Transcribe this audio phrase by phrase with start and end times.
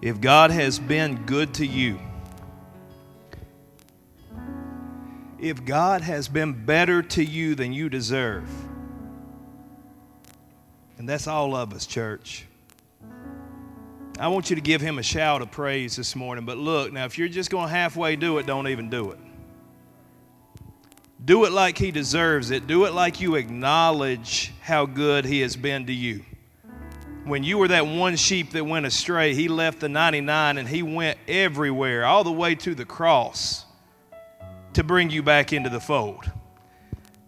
[0.00, 1.98] If God has been good to you,
[5.40, 8.48] if God has been better to you than you deserve,
[10.98, 12.44] and that's all of us, church.
[14.20, 16.44] I want you to give him a shout of praise this morning.
[16.44, 19.18] But look, now, if you're just going to halfway do it, don't even do it.
[21.24, 22.66] Do it like he deserves it.
[22.66, 26.24] Do it like you acknowledge how good he has been to you.
[27.24, 30.82] When you were that one sheep that went astray, he left the 99 and he
[30.82, 33.66] went everywhere, all the way to the cross
[34.74, 36.30] to bring you back into the fold.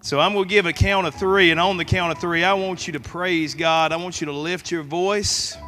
[0.03, 2.43] So I'm going to give a count of three, and on the count of three,
[2.43, 3.93] I want you to praise God.
[3.93, 5.59] I want you to lift your voice.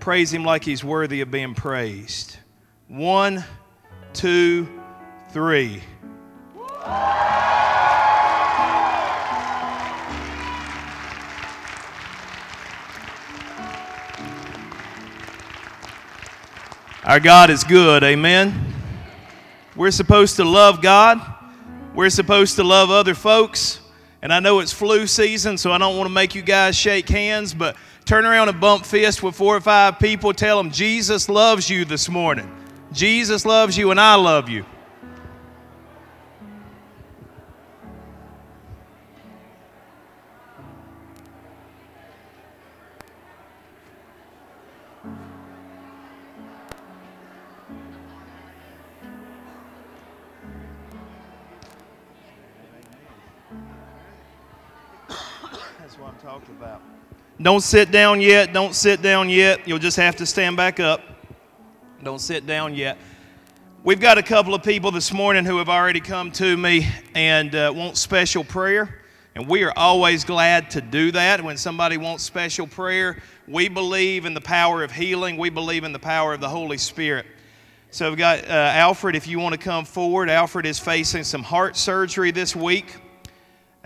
[0.00, 2.38] Praise Him like He's worthy of being praised.
[2.88, 3.44] One,
[4.14, 4.66] two,
[5.32, 5.82] three.
[17.06, 18.74] Our God is good, amen.
[19.76, 21.20] We're supposed to love God.
[21.94, 23.78] We're supposed to love other folks.
[24.22, 27.08] And I know it's flu season, so I don't want to make you guys shake
[27.08, 30.32] hands, but turn around and bump fist with four or five people.
[30.32, 32.50] Tell them Jesus loves you this morning.
[32.90, 34.66] Jesus loves you, and I love you.
[56.48, 56.82] About.
[57.40, 58.52] Don't sit down yet.
[58.52, 59.66] Don't sit down yet.
[59.66, 61.00] You'll just have to stand back up.
[62.02, 62.98] Don't sit down yet.
[63.82, 67.54] We've got a couple of people this morning who have already come to me and
[67.54, 69.02] uh, want special prayer.
[69.34, 71.42] And we are always glad to do that.
[71.42, 75.92] When somebody wants special prayer, we believe in the power of healing, we believe in
[75.92, 77.26] the power of the Holy Spirit.
[77.90, 80.28] So we've got uh, Alfred, if you want to come forward.
[80.28, 82.96] Alfred is facing some heart surgery this week.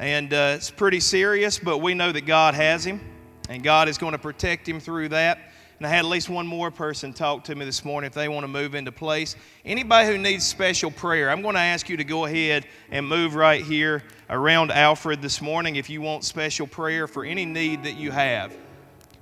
[0.00, 3.02] And uh, it's pretty serious, but we know that God has him,
[3.50, 5.52] and God is going to protect him through that.
[5.76, 8.26] And I had at least one more person talk to me this morning if they
[8.26, 9.36] want to move into place.
[9.62, 13.34] Anybody who needs special prayer, I'm going to ask you to go ahead and move
[13.34, 17.96] right here around Alfred this morning if you want special prayer for any need that
[17.96, 18.56] you have.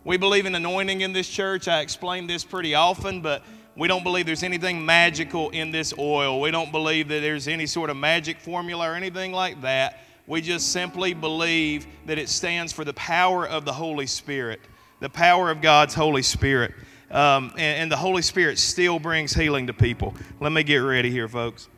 [0.04, 1.66] We believe in anointing in this church.
[1.66, 3.42] I explain this pretty often, but
[3.74, 6.40] we don't believe there's anything magical in this oil.
[6.40, 10.04] We don't believe that there's any sort of magic formula or anything like that.
[10.28, 14.60] We just simply believe that it stands for the power of the Holy Spirit,
[15.00, 16.74] the power of God's Holy Spirit.
[17.10, 20.14] Um, and, and the Holy Spirit still brings healing to people.
[20.38, 21.70] Let me get ready here, folks.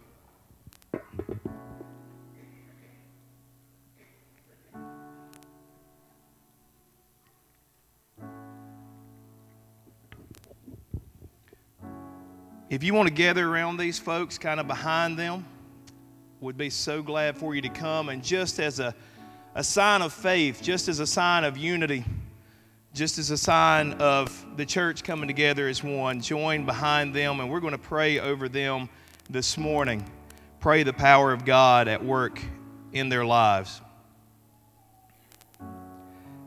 [12.69, 15.45] If you want to gather around these folks, kind of behind them,
[16.41, 18.09] would be so glad for you to come.
[18.09, 18.95] And just as a,
[19.55, 22.05] a sign of faith, just as a sign of unity,
[22.95, 27.41] just as a sign of the church coming together as one, join behind them.
[27.41, 28.89] And we're going to pray over them
[29.29, 30.03] this morning.
[30.61, 32.41] Pray the power of God at work
[32.93, 33.81] in their lives.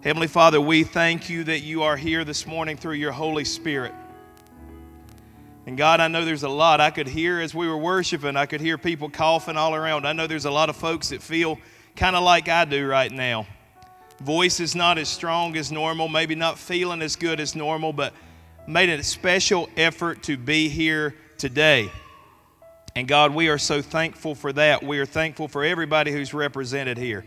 [0.02, 3.94] Heavenly Father, we thank you that you are here this morning through your Holy Spirit.
[5.66, 8.36] And God, I know there's a lot I could hear as we were worshiping.
[8.36, 10.06] I could hear people coughing all around.
[10.06, 11.58] I know there's a lot of folks that feel
[11.96, 13.48] kind of like I do right now.
[14.20, 18.14] Voice is not as strong as normal, maybe not feeling as good as normal, but
[18.68, 21.90] made a special effort to be here today.
[22.96, 24.84] And God, we are so thankful for that.
[24.84, 27.26] We are thankful for everybody who's represented here.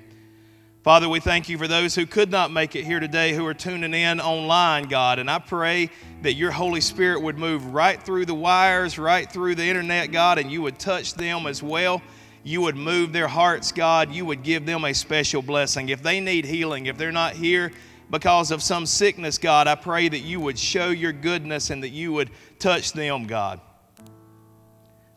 [0.86, 3.54] Father, we thank you for those who could not make it here today who are
[3.54, 5.18] tuning in online, God.
[5.18, 5.90] And I pray
[6.22, 10.38] that your Holy Spirit would move right through the wires, right through the internet, God,
[10.38, 12.02] and you would touch them as well.
[12.44, 14.12] You would move their hearts, God.
[14.12, 15.88] You would give them a special blessing.
[15.88, 17.72] If they need healing, if they're not here
[18.08, 21.88] because of some sickness, God, I pray that you would show your goodness and that
[21.88, 23.60] you would touch them, God.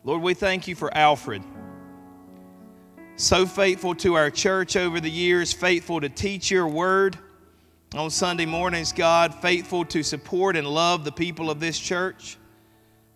[0.02, 1.44] Lord, we thank you for Alfred
[3.20, 7.18] so faithful to our church over the years, faithful to teach your word
[7.94, 12.38] on Sunday mornings, God, faithful to support and love the people of this church.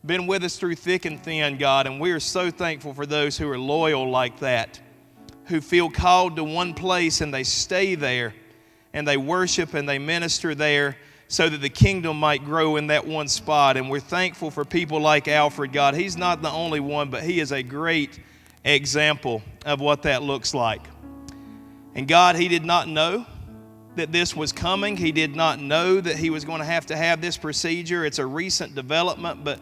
[0.05, 3.39] Been with us through thick and thin, God, and we are so thankful for those
[3.39, 4.79] who are loyal like that,
[5.47, 8.35] who feel called to one place and they stay there
[8.93, 10.99] and they worship and they minister there
[11.29, 13.79] so that the kingdom might grow in that one spot.
[13.79, 15.95] And we're thankful for people like Alfred, God.
[15.95, 18.21] He's not the only one, but he is a great
[18.65, 20.83] example of what that looks like.
[21.95, 23.27] And God, he did not know
[23.97, 24.97] that this was coming.
[24.97, 28.05] He did not know that he was going to have to have this procedure.
[28.05, 29.61] It's a recent development, but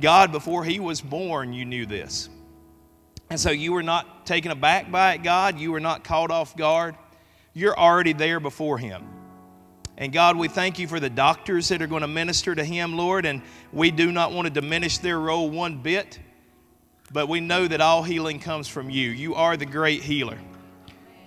[0.00, 2.28] God, before he was born, you knew this.
[3.30, 5.58] And so you were not taken aback by it, God.
[5.58, 6.96] You were not caught off guard.
[7.52, 9.04] You're already there before him.
[9.96, 12.96] And God, we thank you for the doctors that are going to minister to him,
[12.96, 13.26] Lord.
[13.26, 13.42] And
[13.72, 16.18] we do not want to diminish their role one bit,
[17.14, 19.08] but we know that all healing comes from you.
[19.10, 20.36] You are the great healer.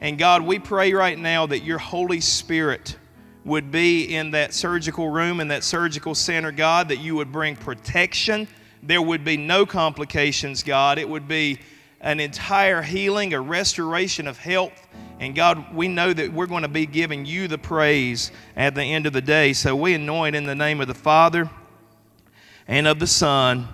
[0.02, 2.98] And God, we pray right now that your Holy Spirit
[3.46, 7.56] would be in that surgical room, in that surgical center, God, that you would bring
[7.56, 8.50] protection.
[8.84, 11.00] There would be no complications, God.
[11.00, 11.60] It would be
[12.02, 14.90] an entire healing, a restoration of health.
[15.22, 18.84] And God, we know that we're going to be giving you the praise at the
[18.84, 19.54] end of the day.
[19.54, 21.50] So we anoint in the name of the Father
[22.68, 23.70] and of the Son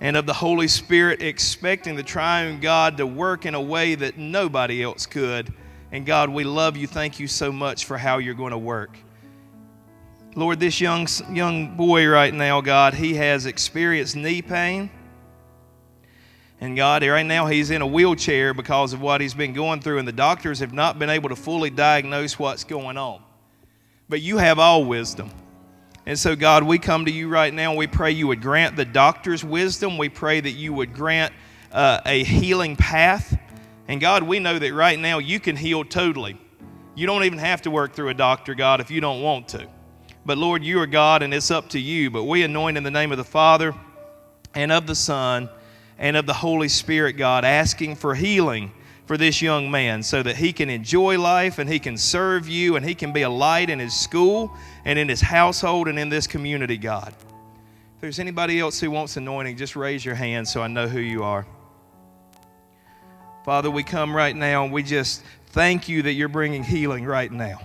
[0.00, 4.18] and of the Holy Spirit, expecting the triune God to work in a way that
[4.18, 5.52] nobody else could.
[5.92, 6.86] And God, we love you.
[6.86, 8.98] Thank you so much for how you're going to work.
[10.36, 14.90] Lord, this young, young boy right now, God, he has experienced knee pain.
[16.60, 19.98] And God, right now he's in a wheelchair because of what he's been going through,
[19.98, 23.22] and the doctors have not been able to fully diagnose what's going on.
[24.08, 25.30] But you have all wisdom.
[26.06, 27.74] And so, God, we come to you right now.
[27.74, 29.96] We pray you would grant the doctors wisdom.
[29.96, 31.32] We pray that you would grant
[31.72, 33.38] uh, a healing path.
[33.88, 36.38] And God, we know that right now you can heal totally.
[36.94, 39.66] You don't even have to work through a doctor, God, if you don't want to.
[40.26, 42.10] But Lord, you are God and it's up to you.
[42.10, 43.74] But we anoint in the name of the Father
[44.54, 45.48] and of the Son
[45.98, 48.72] and of the Holy Spirit, God, asking for healing
[49.06, 52.76] for this young man so that he can enjoy life and he can serve you
[52.76, 54.50] and he can be a light in his school
[54.84, 57.14] and in his household and in this community, God.
[57.96, 61.00] If there's anybody else who wants anointing, just raise your hand so I know who
[61.00, 61.46] you are.
[63.44, 67.30] Father, we come right now and we just thank you that you're bringing healing right
[67.30, 67.60] now.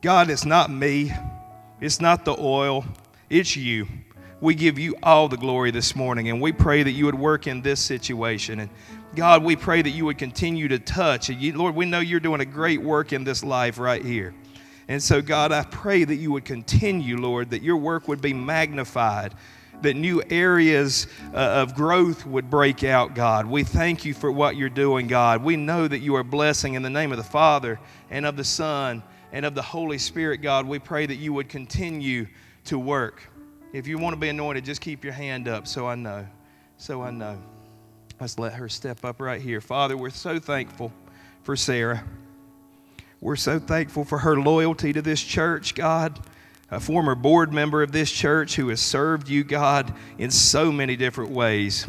[0.00, 1.12] God, it's not me,
[1.80, 2.84] it's not the oil,
[3.28, 3.86] it's you.
[4.40, 7.46] We give you all the glory this morning, and we pray that you would work
[7.46, 8.60] in this situation.
[8.60, 8.70] And
[9.16, 11.30] God, we pray that you would continue to touch.
[11.30, 14.34] And you, Lord, we know you're doing a great work in this life right here.
[14.88, 18.32] And so, God, I pray that you would continue, Lord, that your work would be
[18.32, 19.34] magnified
[19.82, 23.46] that new areas uh, of growth would break out, God.
[23.46, 25.42] We thank you for what you're doing, God.
[25.42, 27.78] We know that you are blessing in the name of the Father
[28.10, 29.02] and of the Son
[29.32, 30.66] and of the Holy Spirit, God.
[30.66, 32.26] We pray that you would continue
[32.64, 33.22] to work.
[33.72, 36.26] If you want to be anointed, just keep your hand up so I know.
[36.78, 37.38] So I know.
[38.20, 39.60] Let's let her step up right here.
[39.60, 40.92] Father, we're so thankful
[41.42, 42.04] for Sarah.
[43.20, 46.20] We're so thankful for her loyalty to this church, God
[46.70, 50.96] a former board member of this church who has served you, God, in so many
[50.96, 51.86] different ways.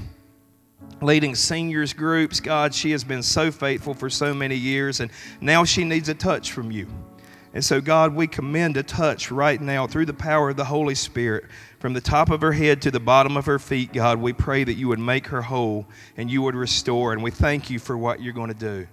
[1.02, 5.64] Leading seniors groups, God, she has been so faithful for so many years, and now
[5.64, 6.88] she needs a touch from you.
[7.54, 10.96] And so, God, we commend a touch right now through the power of the Holy
[10.96, 11.46] Spirit
[11.80, 14.20] from the top of her head to the bottom of her feet, God.
[14.20, 15.86] We pray that you would make her whole
[16.16, 18.88] and you would restore, and we thank you for what you're going to do.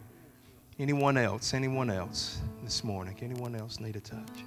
[0.78, 1.54] Anyone else?
[1.54, 3.16] Anyone else this morning?
[3.22, 4.44] Anyone else need a touch?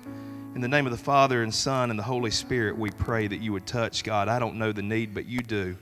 [0.56, 3.38] In the name of the Father and Son and the Holy Spirit, we pray that
[3.38, 4.28] you would touch God.
[4.28, 5.78] I don't know the need, but you do.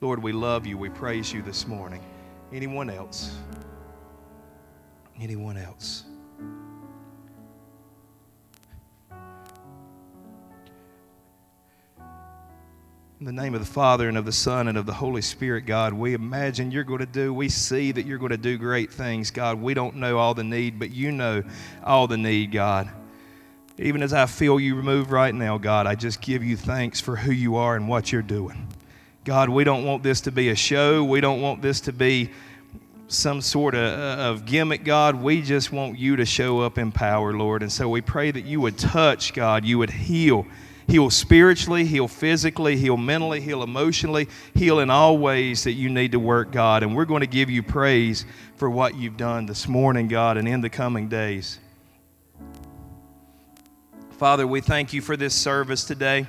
[0.00, 0.76] Lord, we love you.
[0.76, 2.02] We praise you this morning.
[2.52, 3.36] Anyone else?
[5.18, 6.04] Anyone else?
[13.26, 15.66] In the name of the Father and of the Son and of the Holy Spirit,
[15.66, 18.92] God, we imagine you're going to do, we see that you're going to do great
[18.92, 19.60] things, God.
[19.60, 21.42] We don't know all the need, but you know
[21.82, 22.88] all the need, God.
[23.78, 27.16] Even as I feel you move right now, God, I just give you thanks for
[27.16, 28.68] who you are and what you're doing.
[29.24, 31.02] God, we don't want this to be a show.
[31.02, 32.30] We don't want this to be
[33.08, 35.16] some sort of, uh, of gimmick, God.
[35.16, 37.62] We just want you to show up in power, Lord.
[37.62, 39.64] And so we pray that you would touch, God.
[39.64, 40.46] You would heal.
[40.88, 46.12] Heal spiritually, heal physically, heal mentally, heal emotionally, heal in all ways that you need
[46.12, 46.84] to work, God.
[46.84, 48.24] And we're going to give you praise
[48.54, 51.58] for what you've done this morning, God, and in the coming days.
[54.12, 56.26] Father, we thank you for this service today.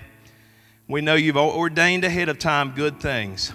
[0.87, 3.53] We know you've ordained ahead of time good things.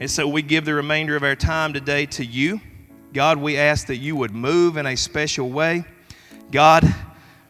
[0.00, 2.60] And so we give the remainder of our time today to you.
[3.12, 5.84] God, we ask that you would move in a special way.
[6.52, 6.84] God,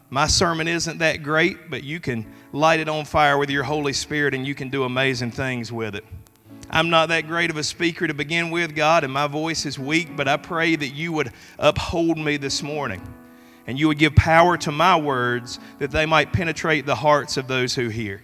[0.09, 3.93] my sermon isn't that great, but you can light it on fire with your Holy
[3.93, 6.05] Spirit and you can do amazing things with it.
[6.69, 9.77] I'm not that great of a speaker to begin with, God, and my voice is
[9.77, 13.01] weak, but I pray that you would uphold me this morning
[13.67, 17.47] and you would give power to my words that they might penetrate the hearts of
[17.47, 18.21] those who hear.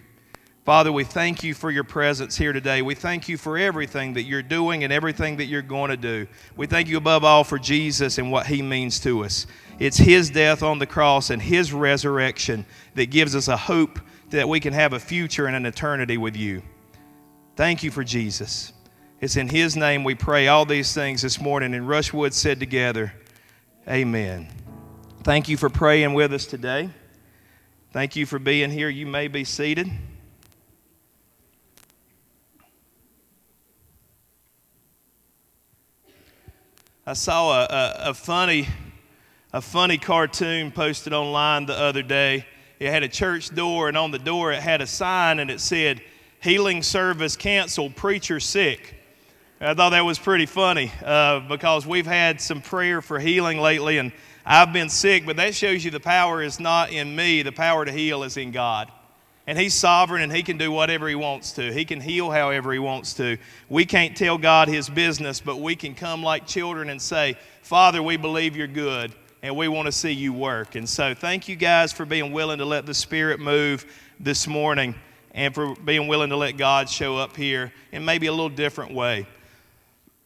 [0.64, 2.82] Father, we thank you for your presence here today.
[2.82, 6.26] We thank you for everything that you're doing and everything that you're going to do.
[6.56, 9.46] We thank you above all for Jesus and what he means to us.
[9.78, 12.66] It's his death on the cross and his resurrection
[12.96, 13.98] that gives us a hope
[14.30, 16.62] that we can have a future and an eternity with you.
[17.56, 18.72] Thank you for Jesus.
[19.20, 21.74] It's in his name we pray all these things this morning.
[21.74, 23.12] And Rushwood said together,
[23.88, 24.48] Amen.
[25.24, 26.90] Thank you for praying with us today.
[27.90, 28.88] Thank you for being here.
[28.88, 29.90] You may be seated.
[37.06, 38.68] I saw a, a, a, funny,
[39.54, 42.44] a funny cartoon posted online the other day.
[42.78, 45.60] It had a church door, and on the door it had a sign, and it
[45.60, 46.00] said,
[46.40, 48.94] "Healing service canceled, preacher sick."
[49.60, 53.98] I thought that was pretty funny uh, because we've had some prayer for healing lately,
[53.98, 54.12] and
[54.46, 57.42] I've been sick, but that shows you the power is not in me.
[57.42, 58.92] The power to heal is in God.
[59.48, 61.72] And He's sovereign and He can do whatever He wants to.
[61.72, 63.36] He can heal however He wants to.
[63.68, 68.02] We can't tell God His business, but we can come like children and say, Father,
[68.02, 70.74] we believe you're good and we want to see you work.
[70.74, 73.86] And so, thank you guys for being willing to let the Spirit move
[74.18, 74.94] this morning
[75.32, 78.92] and for being willing to let God show up here in maybe a little different
[78.92, 79.26] way.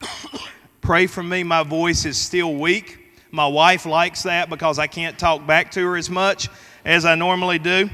[0.81, 1.43] Pray for me.
[1.43, 2.99] My voice is still weak.
[3.31, 6.49] My wife likes that because I can't talk back to her as much
[6.85, 7.89] as I normally do.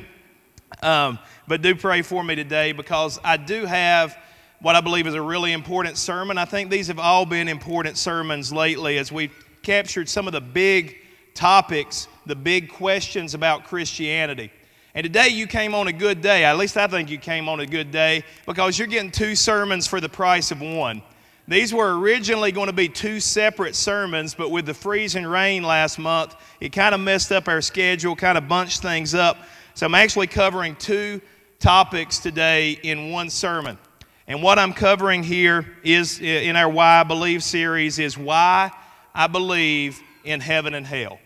[0.82, 4.16] Um, but do pray for me today because I do have
[4.60, 6.38] what I believe is a really important sermon.
[6.38, 9.32] I think these have all been important sermons lately as we've
[9.62, 10.96] captured some of the big
[11.38, 14.50] topics, the big questions about Christianity.
[14.92, 16.44] And today you came on a good day.
[16.44, 19.86] At least I think you came on a good day because you're getting two sermons
[19.86, 21.00] for the price of one.
[21.46, 26.00] These were originally going to be two separate sermons, but with the freezing rain last
[26.00, 29.38] month, it kind of messed up our schedule, kind of bunched things up.
[29.74, 31.20] So I'm actually covering two
[31.60, 33.78] topics today in one sermon.
[34.26, 38.72] And what I'm covering here is in our Why I Believe series is why
[39.14, 41.20] I believe in heaven and hell.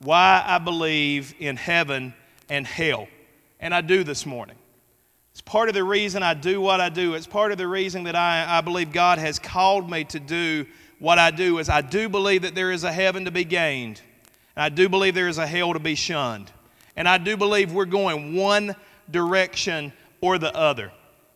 [0.00, 2.14] Why I believe in heaven
[2.48, 3.06] and hell.
[3.60, 4.56] And I do this morning.
[5.32, 7.14] It's part of the reason I do what I do.
[7.14, 10.66] It's part of the reason that I, I believe God has called me to do
[10.98, 14.00] what I do is I do believe that there is a heaven to be gained.
[14.56, 16.50] And I do believe there is a hell to be shunned.
[16.96, 18.74] And I do believe we're going one
[19.10, 20.92] direction or the other.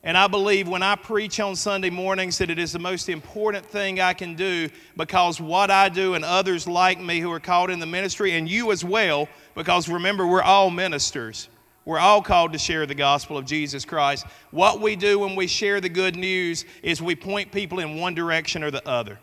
[0.07, 3.65] And I believe when I preach on Sunday mornings that it is the most important
[3.65, 4.69] thing I can do
[4.99, 8.47] because what I do and others like me who are called in the ministry, and
[8.47, 11.49] you as well, because remember, we're all ministers.
[11.87, 14.27] We're all called to share the gospel of Jesus Christ.
[14.51, 18.15] What we do when we share the good news is we point people in one
[18.15, 19.19] direction or the other.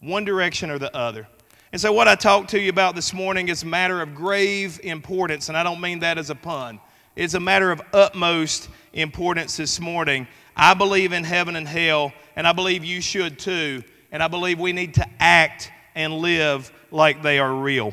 [0.00, 1.28] One direction or the other.
[1.70, 4.80] And so, what I talked to you about this morning is a matter of grave
[4.82, 6.80] importance, and I don't mean that as a pun.
[7.16, 10.26] It's a matter of utmost importance this morning.
[10.56, 13.82] I believe in heaven and hell, and I believe you should too.
[14.12, 17.92] And I believe we need to act and live like they are real.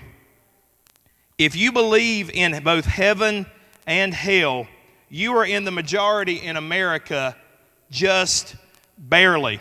[1.38, 3.46] If you believe in both heaven
[3.86, 4.68] and hell,
[5.10, 7.36] you are in the majority in America
[7.90, 8.56] just
[8.98, 9.60] barely.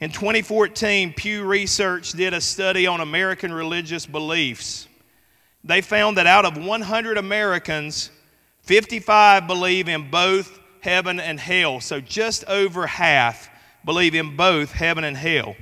[0.00, 4.88] In 2014, Pew Research did a study on American religious beliefs.
[5.64, 8.10] They found that out of 100 Americans,
[8.68, 11.80] 55 believe in both heaven and hell.
[11.80, 13.48] So just over half
[13.82, 15.56] believe in both heaven and hell.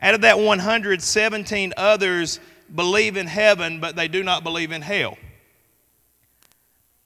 [0.00, 2.38] Out of that 117 others
[2.72, 5.18] believe in heaven, but they do not believe in hell.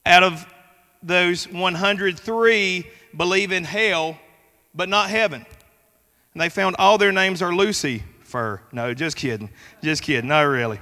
[0.05, 0.45] Out of
[1.01, 2.87] those 103
[3.17, 4.19] believe in hell,
[4.75, 5.43] but not heaven.
[6.35, 8.61] And they found all their names are Lucifer.
[8.71, 9.49] No, just kidding.
[9.81, 10.27] Just kidding.
[10.27, 10.79] No, really.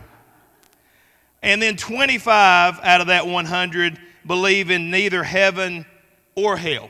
[1.41, 5.85] And then 25 out of that 100 believe in neither heaven
[6.35, 6.89] or hell.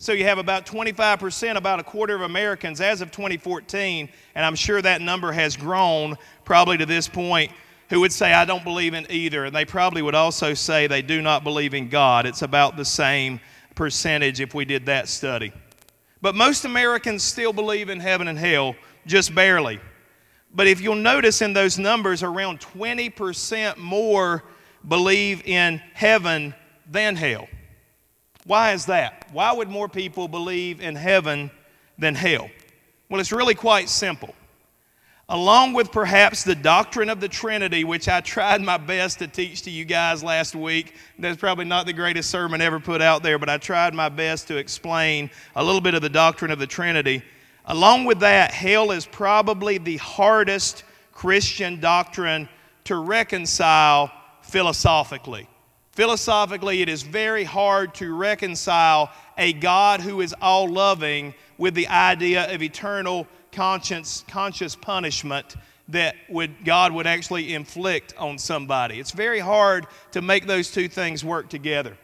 [0.00, 4.54] So you have about 25%, about a quarter of Americans as of 2014, and I'm
[4.54, 7.50] sure that number has grown probably to this point,
[7.90, 9.46] who would say, I don't believe in either.
[9.46, 12.26] And they probably would also say they do not believe in God.
[12.26, 13.40] It's about the same
[13.74, 15.52] percentage if we did that study.
[16.20, 19.80] But most Americans still believe in heaven and hell, just barely.
[20.54, 24.44] But if you'll notice in those numbers, around 20% more
[24.86, 26.54] believe in heaven
[26.88, 27.48] than hell.
[28.44, 29.26] Why is that?
[29.32, 31.50] Why would more people believe in heaven
[31.98, 32.48] than hell?
[33.08, 34.34] Well, it's really quite simple
[35.30, 39.62] along with perhaps the doctrine of the Trinity, which I tried my best to teach
[39.62, 40.94] to you guys last week.
[41.18, 44.48] That's probably not the greatest sermon ever put out there, but I tried my best
[44.48, 47.22] to explain a little bit of the doctrine of the Trinity.
[47.66, 52.48] Along with that, hell is probably the hardest Christian doctrine
[52.84, 55.46] to reconcile philosophically.
[55.98, 61.88] Philosophically, it is very hard to reconcile a God who is all loving with the
[61.88, 65.56] idea of eternal conscience, conscious punishment
[65.88, 69.00] that would, God would actually inflict on somebody.
[69.00, 71.98] It's very hard to make those two things work together.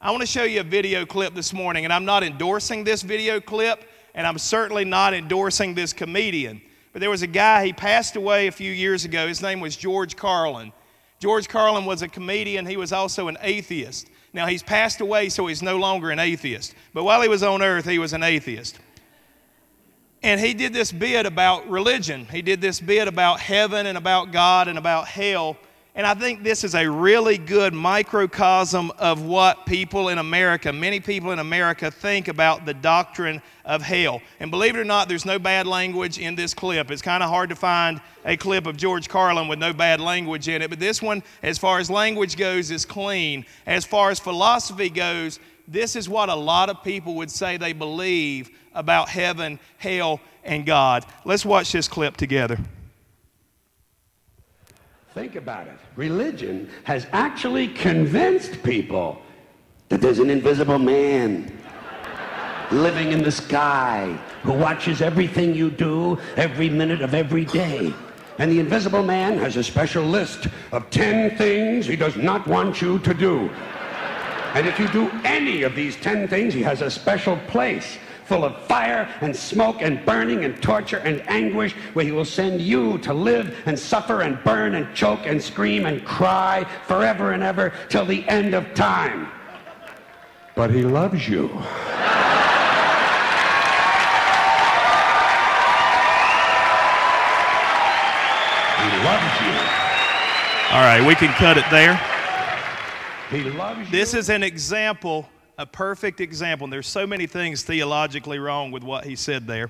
[0.00, 3.02] I want to show you a video clip this morning, and I'm not endorsing this
[3.02, 3.82] video clip,
[4.14, 6.62] and I'm certainly not endorsing this comedian.
[6.92, 9.26] But there was a guy, he passed away a few years ago.
[9.26, 10.72] His name was George Carlin.
[11.20, 14.08] George Carlin was a comedian, he was also an atheist.
[14.32, 16.74] Now, he's passed away, so he's no longer an atheist.
[16.94, 18.78] But while he was on earth, he was an atheist.
[20.22, 22.26] And he did this bit about religion.
[22.30, 25.56] He did this bit about heaven and about God and about hell.
[25.96, 31.00] And I think this is a really good microcosm of what people in America, many
[31.00, 34.22] people in America, think about the doctrine of hell.
[34.38, 36.92] And believe it or not, there's no bad language in this clip.
[36.92, 40.48] It's kind of hard to find a clip of George Carlin with no bad language
[40.48, 40.70] in it.
[40.70, 43.44] But this one, as far as language goes, is clean.
[43.66, 47.72] As far as philosophy goes, this is what a lot of people would say they
[47.72, 51.04] believe about heaven, hell, and God.
[51.24, 52.58] Let's watch this clip together.
[55.14, 55.76] Think about it.
[55.96, 59.20] Religion has actually convinced people
[59.88, 61.52] that there's an invisible man
[62.70, 67.92] living in the sky who watches everything you do every minute of every day.
[68.38, 72.80] And the invisible man has a special list of 10 things he does not want
[72.80, 73.50] you to do.
[74.54, 77.98] And if you do any of these 10 things, he has a special place
[78.30, 82.60] full of fire and smoke and burning and torture and anguish, where he will send
[82.60, 87.42] you to live and suffer and burn and choke and scream and cry forever and
[87.42, 89.26] ever till the end of time.
[90.54, 91.48] But he loves you.
[91.48, 91.54] He
[99.08, 99.54] loves you.
[100.70, 102.00] All right, we can cut it there.
[103.28, 103.86] He loves you.
[103.86, 105.28] This is an example
[105.60, 106.64] a perfect example.
[106.64, 109.68] And there's so many things theologically wrong with what he said there.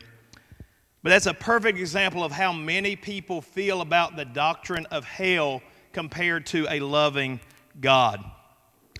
[1.02, 5.62] But that's a perfect example of how many people feel about the doctrine of hell
[5.92, 7.40] compared to a loving
[7.80, 8.24] God.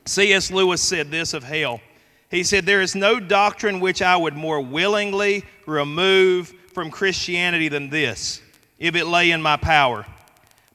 [0.04, 0.50] C.S.
[0.50, 1.80] Lewis said this of hell.
[2.28, 7.88] He said, There is no doctrine which I would more willingly remove from Christianity than
[7.88, 8.42] this,
[8.80, 10.06] if it lay in my power.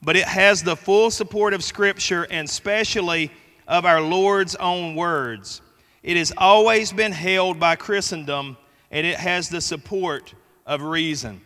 [0.00, 3.30] But it has the full support of Scripture and specially
[3.68, 5.60] of our Lord's own words.
[6.02, 8.56] It has always been held by Christendom
[8.90, 11.40] and it has the support of reason.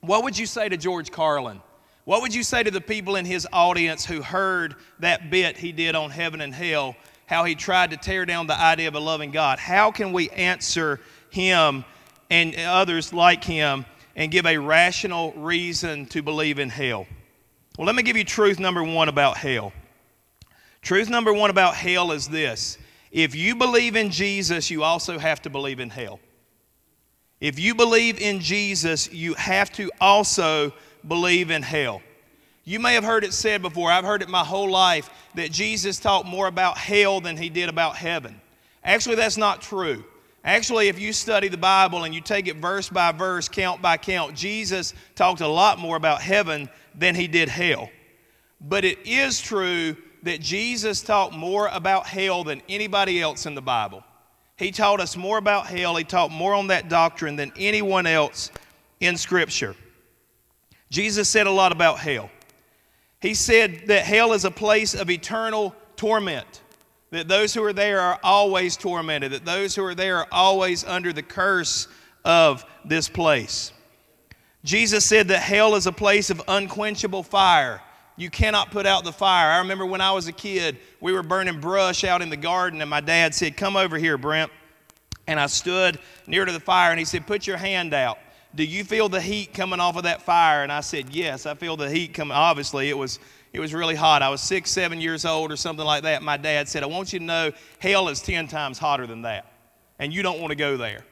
[0.00, 1.60] What would you say to George Carlin?
[2.04, 5.72] What would you say to the people in his audience who heard that bit he
[5.72, 9.00] did on heaven and hell, how he tried to tear down the idea of a
[9.00, 9.58] loving God?
[9.58, 11.84] How can we answer him
[12.28, 17.06] and others like him and give a rational reason to believe in hell?
[17.78, 19.72] Well, let me give you truth number one about hell.
[20.82, 22.76] Truth number one about hell is this
[23.14, 26.18] if you believe in Jesus, you also have to believe in hell.
[27.40, 30.72] If you believe in Jesus, you have to also
[31.06, 32.02] believe in hell.
[32.64, 36.00] You may have heard it said before, I've heard it my whole life, that Jesus
[36.00, 38.40] talked more about hell than he did about heaven.
[38.82, 40.04] Actually, that's not true.
[40.42, 43.96] Actually, if you study the Bible and you take it verse by verse, count by
[43.96, 47.90] count, Jesus talked a lot more about heaven than he did hell.
[48.60, 53.62] But it is true that Jesus taught more about hell than anybody else in the
[53.62, 54.02] Bible.
[54.56, 58.50] He taught us more about hell, he taught more on that doctrine than anyone else
[59.00, 59.76] in Scripture.
[60.90, 62.30] Jesus said a lot about hell.
[63.20, 66.62] He said that hell is a place of eternal torment,
[67.10, 70.84] that those who are there are always tormented, that those who are there are always
[70.84, 71.86] under the curse
[72.24, 73.72] of this place.
[74.62, 77.82] Jesus said that hell is a place of unquenchable fire
[78.16, 79.50] you cannot put out the fire.
[79.50, 82.80] I remember when I was a kid, we were burning brush out in the garden,
[82.80, 84.50] and my dad said, Come over here, Brent.
[85.26, 88.18] And I stood near to the fire, and he said, Put your hand out.
[88.54, 90.62] Do you feel the heat coming off of that fire?
[90.62, 92.36] And I said, Yes, I feel the heat coming.
[92.36, 93.18] Obviously, it was,
[93.52, 94.22] it was really hot.
[94.22, 96.22] I was six, seven years old or something like that.
[96.22, 97.50] My dad said, I want you to know
[97.80, 99.50] hell is 10 times hotter than that,
[99.98, 101.04] and you don't want to go there.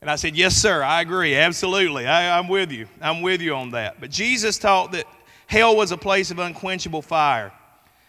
[0.00, 1.34] And I said, Yes, sir, I agree.
[1.34, 2.06] Absolutely.
[2.06, 2.86] I, I'm with you.
[3.02, 4.00] I'm with you on that.
[4.00, 5.06] But Jesus taught that
[5.46, 7.52] Hell was a place of unquenchable fire.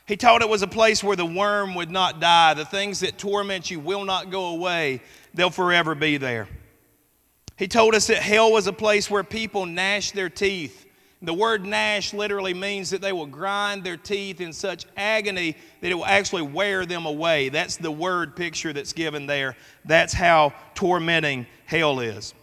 [0.08, 2.54] He taught it was a place where the worm would not die.
[2.54, 5.02] The things that torment you will not go away,
[5.34, 6.48] they'll forever be there.
[7.58, 10.86] He told us that hell was a place where people gnash their teeth.
[11.22, 15.92] The word gnash literally means that they will grind their teeth in such agony that
[15.92, 17.50] it will actually wear them away.
[17.50, 19.56] That's the word picture that's given there.
[19.84, 22.34] That's how tormenting hell is.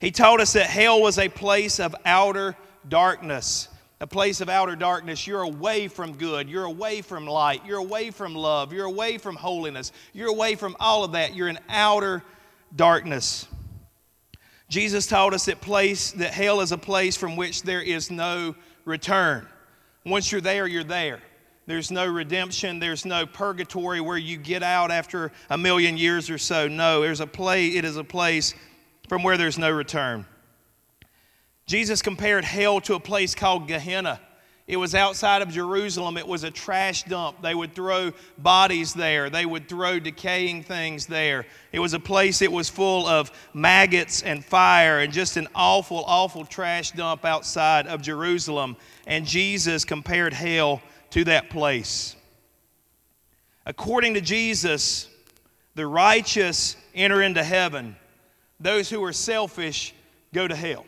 [0.00, 2.56] He told us that hell was a place of outer
[2.88, 3.68] darkness
[4.02, 5.28] a place of outer darkness.
[5.28, 6.50] You're away from good.
[6.50, 7.64] You're away from light.
[7.64, 8.72] You're away from love.
[8.72, 9.92] You're away from holiness.
[10.12, 11.36] You're away from all of that.
[11.36, 12.24] You're in outer
[12.74, 13.46] darkness.
[14.68, 18.56] Jesus taught us that place that hell is a place from which there is no
[18.84, 19.46] return.
[20.04, 21.20] Once you're there, you're there.
[21.66, 22.80] There's no redemption.
[22.80, 26.66] There's no purgatory where you get out after a million years or so.
[26.66, 28.56] No, there's a place, it is a place
[29.08, 30.26] from where there's no return.
[31.72, 34.20] Jesus compared hell to a place called Gehenna.
[34.66, 36.18] It was outside of Jerusalem.
[36.18, 37.40] It was a trash dump.
[37.40, 41.46] They would throw bodies there, they would throw decaying things there.
[41.72, 46.04] It was a place that was full of maggots and fire and just an awful,
[46.06, 48.76] awful trash dump outside of Jerusalem.
[49.06, 50.82] And Jesus compared hell
[51.12, 52.16] to that place.
[53.64, 55.08] According to Jesus,
[55.74, 57.96] the righteous enter into heaven,
[58.60, 59.94] those who are selfish
[60.34, 60.84] go to hell.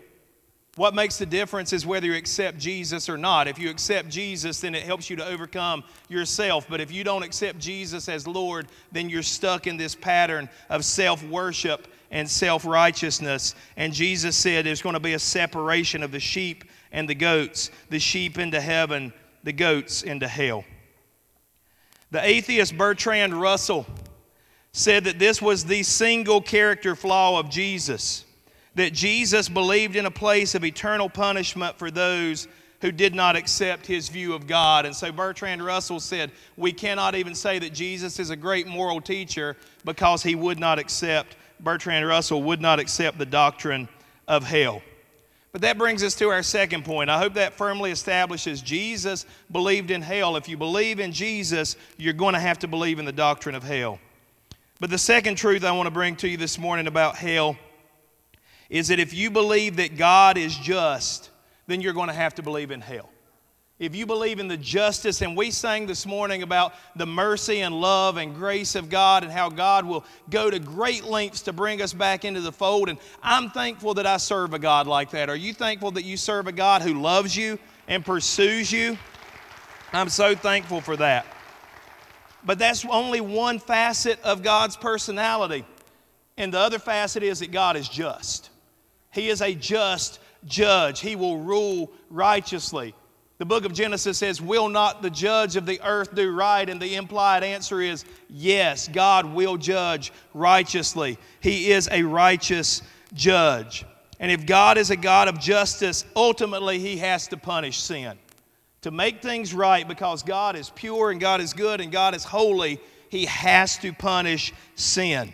[0.77, 3.47] What makes the difference is whether you accept Jesus or not.
[3.47, 6.67] If you accept Jesus, then it helps you to overcome yourself.
[6.69, 10.85] But if you don't accept Jesus as Lord, then you're stuck in this pattern of
[10.85, 13.55] self worship and self righteousness.
[13.77, 17.71] And Jesus said there's going to be a separation of the sheep and the goats
[17.91, 19.13] the sheep into heaven,
[19.45, 20.65] the goats into hell.
[22.11, 23.87] The atheist Bertrand Russell
[24.73, 28.25] said that this was the single character flaw of Jesus
[28.75, 32.49] that Jesus believed in a place of eternal punishment for those
[32.81, 34.85] who did not accept his view of God.
[34.85, 39.01] And so Bertrand Russell said, We cannot even say that Jesus is a great moral
[39.01, 43.89] teacher because he would not accept, Bertrand Russell would not accept the doctrine
[44.29, 44.83] of hell.
[45.53, 47.09] But that brings us to our second point.
[47.09, 50.37] I hope that firmly establishes Jesus believed in hell.
[50.37, 53.63] If you believe in Jesus, you're going to have to believe in the doctrine of
[53.63, 54.01] hell.
[54.81, 57.57] But the second truth I want to bring to you this morning about hell
[58.75, 61.31] is that if you believe that God is just,
[61.69, 63.09] then you're going to have to believe in hell.
[63.79, 67.81] If you believe in the justice, and we sang this morning about the mercy and
[67.81, 71.83] love and grace of God and how God will go to great lengths to bring
[71.83, 72.89] us back into the fold.
[72.89, 75.31] And I'm thankful that I serve a God like that.
[75.31, 78.99] Are you thankful that you serve a God who loves you and pursues you?
[79.93, 81.27] I'm so thankful for that.
[82.45, 85.65] But that's only one facet of God's personality.
[86.37, 88.51] And the other facet is that God is just.
[89.15, 91.01] He is a just judge.
[91.01, 92.95] He will rule righteously.
[93.39, 96.69] The book of Genesis says, Will not the judge of the earth do right?
[96.69, 101.19] And the implied answer is yes, God will judge righteously.
[101.41, 103.85] He is a righteous judge.
[104.21, 108.19] And if God is a God of justice, ultimately He has to punish sin.
[108.83, 112.23] To make things right, because God is pure and God is good and God is
[112.23, 115.33] holy, He has to punish sin.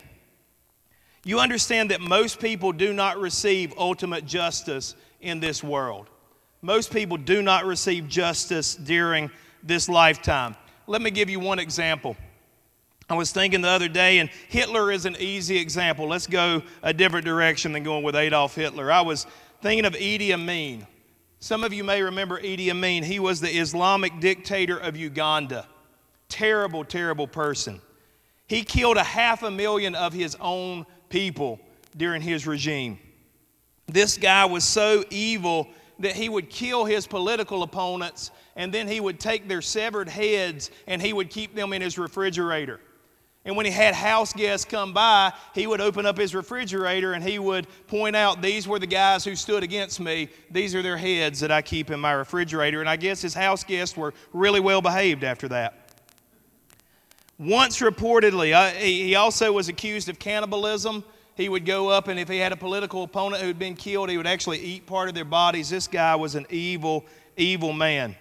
[1.24, 6.08] You understand that most people do not receive ultimate justice in this world.
[6.62, 9.30] Most people do not receive justice during
[9.62, 10.56] this lifetime.
[10.86, 12.16] Let me give you one example.
[13.08, 16.06] I was thinking the other day, and Hitler is an easy example.
[16.06, 18.90] Let's go a different direction than going with Adolf Hitler.
[18.90, 19.26] I was
[19.62, 20.86] thinking of Idi Amin.
[21.40, 23.02] Some of you may remember Idi Amin.
[23.02, 25.66] He was the Islamic dictator of Uganda.
[26.28, 27.80] Terrible, terrible person.
[28.46, 31.60] He killed a half a million of his own people
[31.96, 32.98] during his regime.
[33.86, 35.68] This guy was so evil
[35.98, 40.70] that he would kill his political opponents and then he would take their severed heads
[40.86, 42.80] and he would keep them in his refrigerator.
[43.44, 47.24] And when he had house guests come by, he would open up his refrigerator and
[47.24, 50.28] he would point out, These were the guys who stood against me.
[50.50, 52.80] These are their heads that I keep in my refrigerator.
[52.80, 55.79] And I guess his house guests were really well behaved after that.
[57.40, 61.02] Once reportedly, uh, he also was accused of cannibalism.
[61.36, 64.10] He would go up, and if he had a political opponent who had been killed,
[64.10, 65.70] he would actually eat part of their bodies.
[65.70, 67.06] This guy was an evil,
[67.38, 68.14] evil man.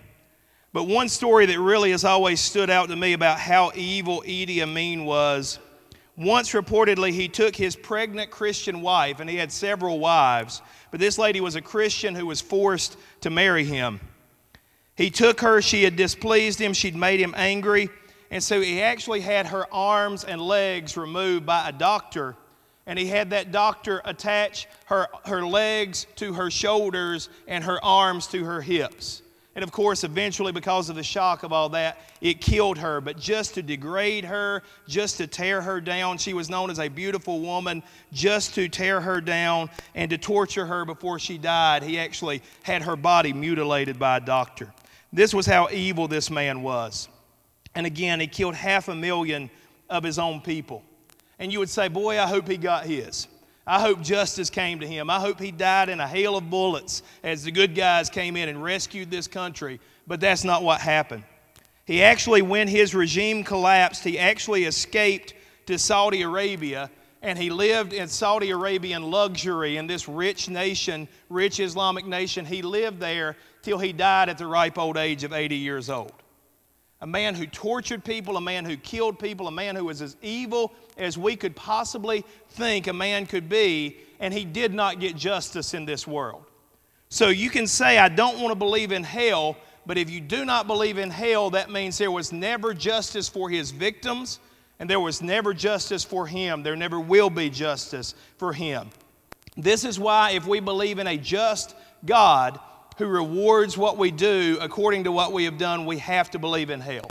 [0.71, 4.62] But one story that really has always stood out to me about how evil Idi
[4.62, 5.60] Amin was
[6.15, 11.17] once reportedly he took his pregnant Christian wife, and he had several wives, but this
[11.17, 13.99] lady was a Christian who was forced to marry him.
[14.95, 17.89] He took her, she had displeased him, she'd made him angry,
[18.31, 22.35] and so he actually had her arms and legs removed by a doctor.
[22.85, 28.25] And he had that doctor attach her, her legs to her shoulders and her arms
[28.27, 29.21] to her hips.
[29.55, 33.01] And of course, eventually, because of the shock of all that, it killed her.
[33.01, 36.87] But just to degrade her, just to tear her down, she was known as a
[36.87, 41.99] beautiful woman, just to tear her down and to torture her before she died, he
[41.99, 44.71] actually had her body mutilated by a doctor.
[45.11, 47.09] This was how evil this man was.
[47.75, 49.49] And again, he killed half a million
[49.89, 50.84] of his own people.
[51.38, 53.27] And you would say, Boy, I hope he got his.
[53.65, 55.10] I hope justice came to him.
[55.10, 58.49] I hope he died in a hail of bullets as the good guys came in
[58.49, 59.79] and rescued this country.
[60.08, 61.23] But that's not what happened.
[61.86, 65.36] He actually, when his regime collapsed, he actually escaped
[65.67, 66.89] to Saudi Arabia
[67.21, 72.45] and he lived in Saudi Arabian luxury in this rich nation, rich Islamic nation.
[72.45, 76.13] He lived there till he died at the ripe old age of 80 years old.
[77.01, 80.17] A man who tortured people, a man who killed people, a man who was as
[80.21, 85.15] evil as we could possibly think a man could be, and he did not get
[85.15, 86.43] justice in this world.
[87.07, 90.43] So you can say, I don't want to believe in hell, but if you do
[90.43, 94.39] not believe in hell, that means there was never justice for his victims,
[94.77, 96.63] and there was never justice for him.
[96.63, 98.89] There never will be justice for him.
[99.55, 102.59] This is why, if we believe in a just God
[102.99, 106.69] who rewards what we do according to what we have done, we have to believe
[106.69, 107.09] in hell.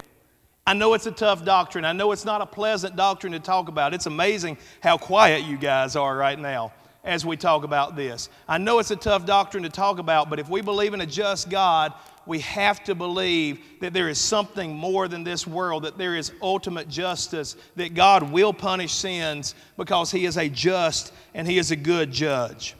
[0.66, 1.86] I know it's a tough doctrine.
[1.86, 3.94] I know it's not a pleasant doctrine to talk about.
[3.94, 6.74] It's amazing how quiet you guys are right now
[7.04, 8.28] as we talk about this.
[8.46, 11.06] I know it's a tough doctrine to talk about, but if we believe in a
[11.06, 11.94] just God,
[12.26, 16.32] we have to believe that there is something more than this world, that there is
[16.42, 21.70] ultimate justice, that God will punish sins because He is a just and He is
[21.70, 22.76] a good judge.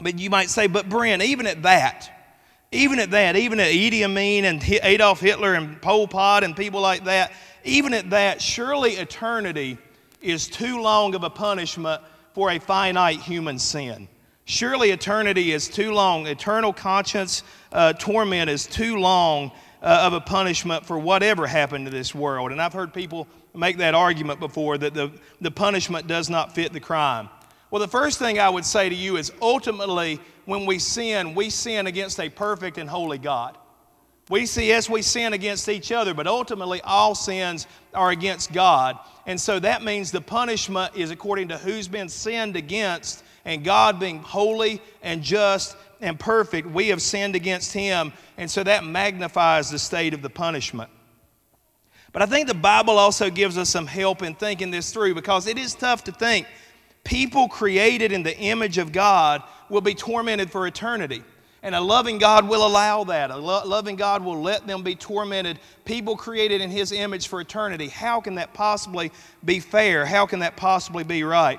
[0.00, 2.10] But you might say, but Brent, even at that,
[2.72, 6.80] even at that, even at Idi Amin and Adolf Hitler and Pol Pot and people
[6.80, 9.78] like that, even at that, surely eternity
[10.20, 12.02] is too long of a punishment
[12.34, 14.08] for a finite human sin.
[14.46, 16.26] Surely eternity is too long.
[16.26, 21.90] Eternal conscience uh, torment is too long uh, of a punishment for whatever happened to
[21.90, 22.52] this world.
[22.52, 26.72] And I've heard people make that argument before that the, the punishment does not fit
[26.72, 27.28] the crime.
[27.74, 31.50] Well, the first thing I would say to you is ultimately, when we sin, we
[31.50, 33.58] sin against a perfect and holy God.
[34.30, 38.96] We see, yes, we sin against each other, but ultimately all sins are against God.
[39.26, 43.98] And so that means the punishment is according to who's been sinned against, and God
[43.98, 48.12] being holy and just and perfect, we have sinned against Him.
[48.38, 50.90] And so that magnifies the state of the punishment.
[52.12, 55.48] But I think the Bible also gives us some help in thinking this through because
[55.48, 56.46] it is tough to think
[57.04, 61.22] people created in the image of God will be tormented for eternity.
[61.62, 63.30] And a loving God will allow that.
[63.30, 65.58] A lo- loving God will let them be tormented.
[65.86, 67.88] People created in His image for eternity.
[67.88, 69.10] How can that possibly
[69.44, 70.04] be fair?
[70.04, 71.58] How can that possibly be right?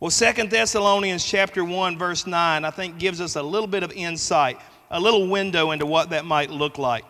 [0.00, 3.92] Well, Second Thessalonians chapter 1, verse 9, I think gives us a little bit of
[3.92, 4.58] insight,
[4.90, 7.06] a little window into what that might look like.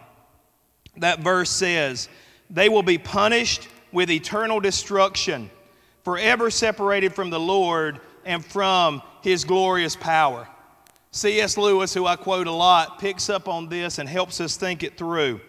[0.98, 2.08] That verse says,
[2.50, 5.50] They will be punished with eternal destruction
[6.04, 10.48] forever separated from the Lord and from his glorious power.
[11.10, 11.56] C.S.
[11.56, 14.98] Lewis, who I quote a lot, picks up on this and helps us think it
[14.98, 15.40] through.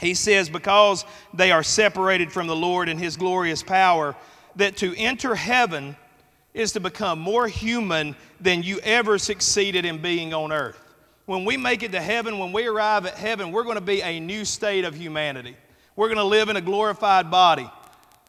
[0.00, 4.16] He says, Because they are separated from the Lord and his glorious power,
[4.56, 5.96] that to enter heaven
[6.54, 10.82] is to become more human than you ever succeeded in being on earth.
[11.26, 14.00] When we make it to heaven, when we arrive at heaven, we're going to be
[14.00, 15.56] a new state of humanity.
[15.94, 17.70] We're going to live in a glorified body.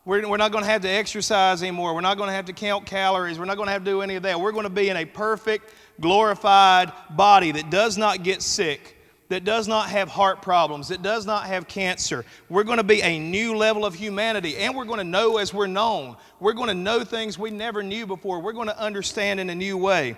[0.06, 1.94] We're, we're not going to have to exercise anymore.
[1.94, 3.38] We're not going to have to count calories.
[3.38, 4.40] We're not going to have to do any of that.
[4.40, 9.44] We're going to be in a perfect, glorified body that does not get sick, that
[9.44, 12.24] does not have heart problems, that does not have cancer.
[12.48, 15.54] We're going to be a new level of humanity, and we're going to know as
[15.54, 16.16] we're known.
[16.40, 18.40] We're going to know things we never knew before.
[18.40, 20.16] We're going to understand in a new way.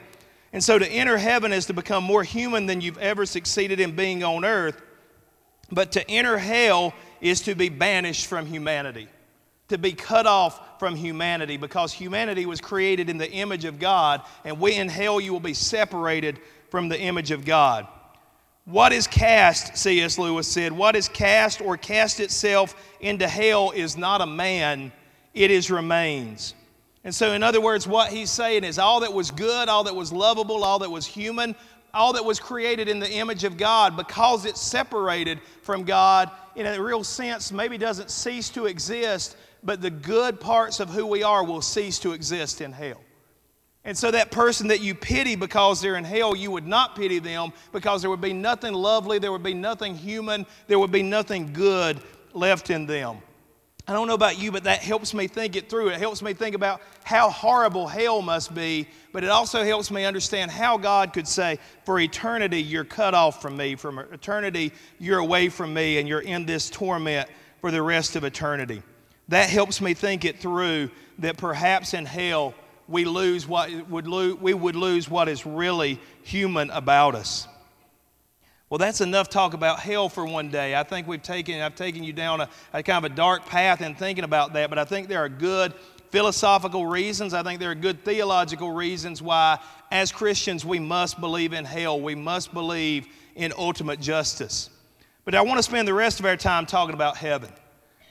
[0.53, 3.95] And so to enter heaven is to become more human than you've ever succeeded in
[3.95, 4.79] being on earth.
[5.71, 9.07] But to enter hell is to be banished from humanity
[9.71, 14.21] to be cut off from humanity because humanity was created in the image of God,
[14.43, 17.87] and we in hell you will be separated from the image of God.
[18.65, 20.19] What is cast, C.S.
[20.19, 24.91] Lewis said, what is cast or cast itself into hell is not a man,
[25.33, 26.53] it is remains.
[27.05, 29.95] And so, in other words, what he's saying is all that was good, all that
[29.95, 31.55] was lovable, all that was human,
[31.93, 36.65] all that was created in the image of God, because it's separated from God in
[36.65, 41.23] a real sense, maybe doesn't cease to exist, but the good parts of who we
[41.23, 43.01] are will cease to exist in hell.
[43.83, 47.17] And so, that person that you pity because they're in hell, you would not pity
[47.17, 51.01] them because there would be nothing lovely, there would be nothing human, there would be
[51.01, 51.99] nothing good
[52.33, 53.17] left in them.
[53.87, 55.89] I don't know about you, but that helps me think it through.
[55.89, 60.05] It helps me think about how horrible hell must be, but it also helps me
[60.05, 63.73] understand how God could say, For eternity, you're cut off from me.
[63.73, 67.27] From eternity, you're away from me, and you're in this torment
[67.61, 68.83] for the rest of eternity
[69.27, 72.53] that helps me think it through that perhaps in hell
[72.87, 77.47] we lose what would lose, we would lose what is really human about us.
[78.69, 80.75] Well, that's enough talk about hell for one day.
[80.75, 83.81] I think we've taken I've taken you down a, a kind of a dark path
[83.81, 85.73] in thinking about that, but I think there are good
[86.09, 87.33] philosophical reasons.
[87.33, 89.59] I think there are good theological reasons why,
[89.91, 91.99] as Christians, we must believe in hell.
[91.99, 94.69] We must believe in ultimate justice.
[95.23, 97.49] But I want to spend the rest of our time talking about heaven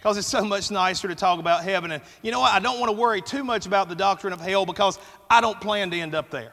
[0.01, 1.91] because it's so much nicer to talk about heaven.
[1.91, 2.55] And you know what?
[2.55, 5.61] I don't want to worry too much about the doctrine of hell because I don't
[5.61, 6.53] plan to end up there.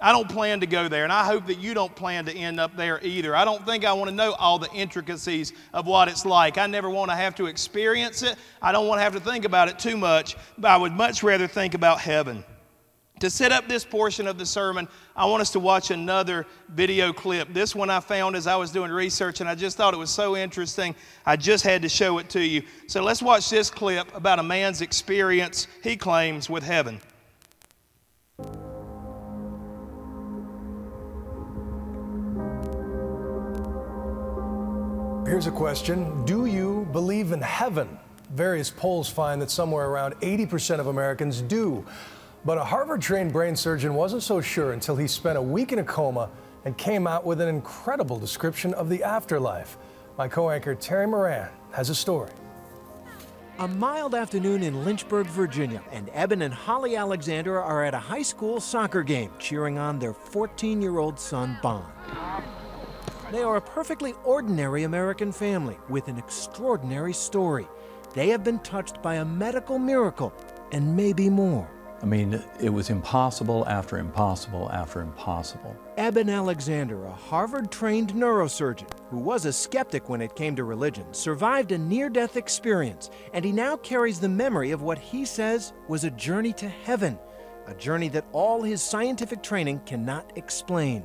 [0.00, 2.60] I don't plan to go there, and I hope that you don't plan to end
[2.60, 3.34] up there either.
[3.34, 6.58] I don't think I want to know all the intricacies of what it's like.
[6.58, 8.36] I never want to have to experience it.
[8.60, 11.22] I don't want to have to think about it too much, but I would much
[11.22, 12.44] rather think about heaven.
[13.20, 17.14] To set up this portion of the sermon, I want us to watch another video
[17.14, 17.50] clip.
[17.54, 20.10] This one I found as I was doing research, and I just thought it was
[20.10, 22.62] so interesting, I just had to show it to you.
[22.88, 27.00] So let's watch this clip about a man's experience, he claims, with heaven.
[35.26, 37.98] Here's a question Do you believe in heaven?
[38.30, 41.86] Various polls find that somewhere around 80% of Americans do.
[42.46, 45.80] But a Harvard trained brain surgeon wasn't so sure until he spent a week in
[45.80, 46.30] a coma
[46.64, 49.76] and came out with an incredible description of the afterlife.
[50.16, 52.30] My co anchor Terry Moran has a story.
[53.58, 58.22] A mild afternoon in Lynchburg, Virginia, and Eben and Holly Alexander are at a high
[58.22, 61.92] school soccer game cheering on their 14 year old son, Bond.
[63.32, 67.66] They are a perfectly ordinary American family with an extraordinary story.
[68.14, 70.32] They have been touched by a medical miracle
[70.70, 71.68] and maybe more.
[72.02, 75.74] I mean, it was impossible after impossible after impossible.
[75.96, 81.06] Eben Alexander, a Harvard trained neurosurgeon who was a skeptic when it came to religion,
[81.14, 85.72] survived a near death experience, and he now carries the memory of what he says
[85.88, 87.18] was a journey to heaven,
[87.66, 91.02] a journey that all his scientific training cannot explain.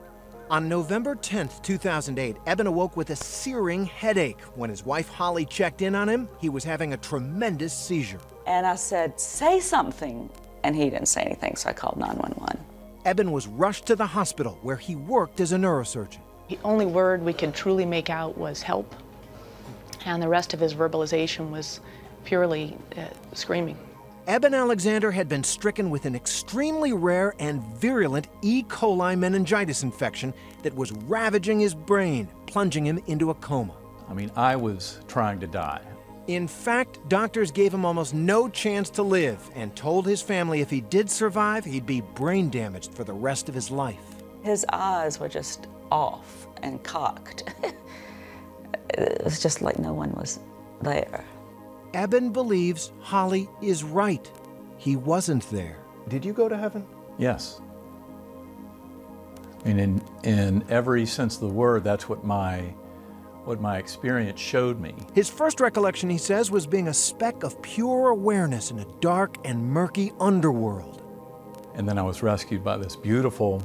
[0.49, 4.41] On November 10, 2008, Eben awoke with a searing headache.
[4.55, 8.19] When his wife Holly checked in on him, he was having a tremendous seizure.
[8.45, 10.29] And I said, Say something.
[10.63, 12.59] And he didn't say anything, so I called 911.
[13.05, 16.19] Eben was rushed to the hospital where he worked as a neurosurgeon.
[16.49, 18.95] The only word we could truly make out was help,
[20.05, 21.79] and the rest of his verbalization was
[22.25, 23.77] purely uh, screaming.
[24.27, 28.61] Eben Alexander had been stricken with an extremely rare and virulent E.
[28.63, 33.73] coli meningitis infection that was ravaging his brain, plunging him into a coma.
[34.07, 35.81] I mean, I was trying to die.
[36.27, 40.69] In fact, doctors gave him almost no chance to live and told his family if
[40.69, 44.23] he did survive, he'd be brain damaged for the rest of his life.
[44.43, 47.53] His eyes were just off and cocked.
[48.89, 50.39] it was just like no one was
[50.81, 51.25] there.
[51.93, 54.29] Eben believes Holly is right.
[54.77, 55.77] He wasn't there.
[56.07, 56.85] Did you go to heaven?
[57.17, 57.61] Yes.
[59.63, 62.73] I mean, in, in every sense of the word, that's what my,
[63.45, 64.93] what my experience showed me.
[65.13, 69.37] His first recollection, he says, was being a speck of pure awareness in a dark
[69.43, 71.01] and murky underworld.
[71.75, 73.63] And then I was rescued by this beautiful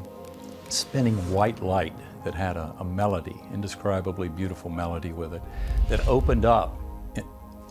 [0.68, 5.42] spinning white light that had a, a melody, indescribably beautiful melody with it,
[5.88, 6.80] that opened up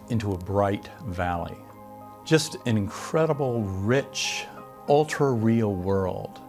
[0.10, 1.58] into a bright valley.
[2.24, 4.46] Just an incredible, rich,
[4.88, 6.39] ultra real world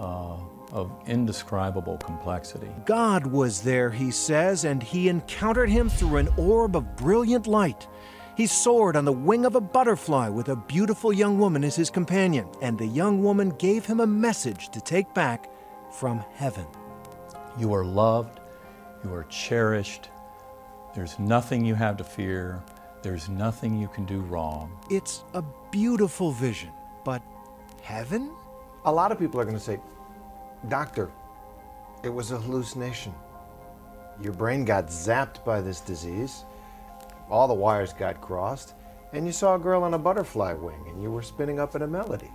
[0.00, 0.36] uh,
[0.74, 2.68] of indescribable complexity.
[2.84, 7.88] God was there, he says, and he encountered him through an orb of brilliant light.
[8.36, 11.88] He soared on the wing of a butterfly with a beautiful young woman as his
[11.88, 15.48] companion, and the young woman gave him a message to take back
[15.90, 16.66] from heaven.
[17.58, 18.40] You are loved,
[19.04, 20.10] you are cherished,
[20.94, 22.62] there's nothing you have to fear.
[23.02, 24.70] There's nothing you can do wrong.
[24.88, 26.70] It's a beautiful vision,
[27.04, 27.20] but
[27.82, 28.32] heaven?
[28.84, 29.80] A lot of people are going to say,
[30.68, 31.10] Doctor,
[32.02, 33.12] it was a hallucination.
[34.20, 36.44] Your brain got zapped by this disease,
[37.28, 38.74] all the wires got crossed,
[39.12, 41.82] and you saw a girl on a butterfly wing and you were spinning up in
[41.82, 42.30] a melody.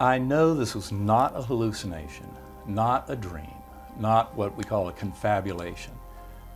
[0.00, 2.28] I know this was not a hallucination,
[2.66, 3.54] not a dream,
[3.98, 5.92] not what we call a confabulation.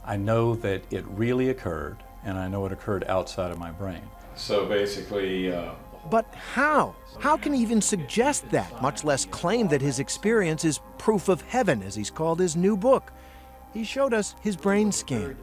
[0.05, 4.03] I know that it really occurred and I know it occurred outside of my brain.
[4.35, 5.72] So basically, uh,
[6.08, 6.94] but how?
[7.18, 11.42] How can he even suggest that, much less claim that his experience is proof of
[11.42, 13.12] heaven, as he's called his new book?
[13.74, 15.36] He showed us his brain scan.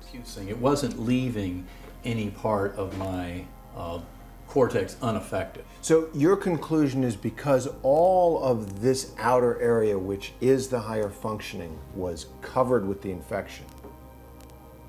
[0.47, 1.67] It wasn't leaving
[2.03, 3.99] any part of my uh,
[4.47, 5.63] cortex unaffected.
[5.81, 11.77] So your conclusion is because all of this outer area, which is the higher functioning,
[11.93, 13.65] was covered with the infection,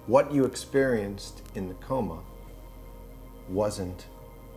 [0.07, 2.21] what you experienced in the coma
[3.49, 4.07] wasn't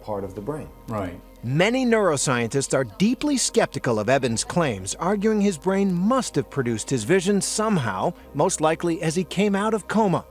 [0.01, 0.69] part of the brain.
[0.87, 1.19] Right.
[1.43, 7.03] Many neuroscientists are deeply skeptical of Eben's claims, arguing his brain must have produced his
[7.03, 10.25] vision somehow, most likely as he came out of coma.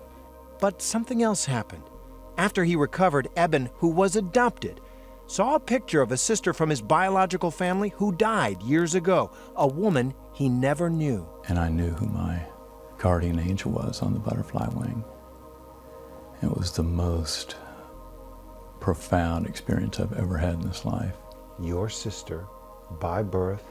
[0.60, 1.82] But something else happened.
[2.36, 4.80] After he recovered, Eben, who was adopted,
[5.26, 9.66] saw a picture of a sister from his biological family who died years ago, a
[9.66, 11.28] woman he never knew.
[11.48, 12.42] And I knew who my
[12.98, 15.04] guardian angel was on the butterfly wing.
[16.42, 17.56] It was the most
[18.80, 21.14] profound experience I've ever had in this life.
[21.60, 22.46] Your sister,
[22.98, 23.64] by birth,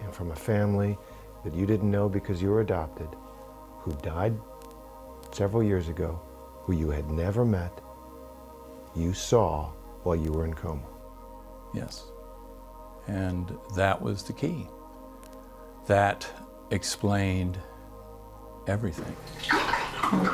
[0.00, 0.98] and from a family
[1.44, 3.08] that you didn't know because you were adopted,
[3.80, 4.38] who died
[5.32, 6.20] several years ago,
[6.62, 7.80] who you had never met,
[8.94, 9.70] you saw
[10.02, 10.82] while you were in coma.
[11.74, 12.04] Yes.
[13.06, 14.66] And that was the key.
[15.86, 16.28] That
[16.70, 17.58] explained
[18.66, 19.16] everything.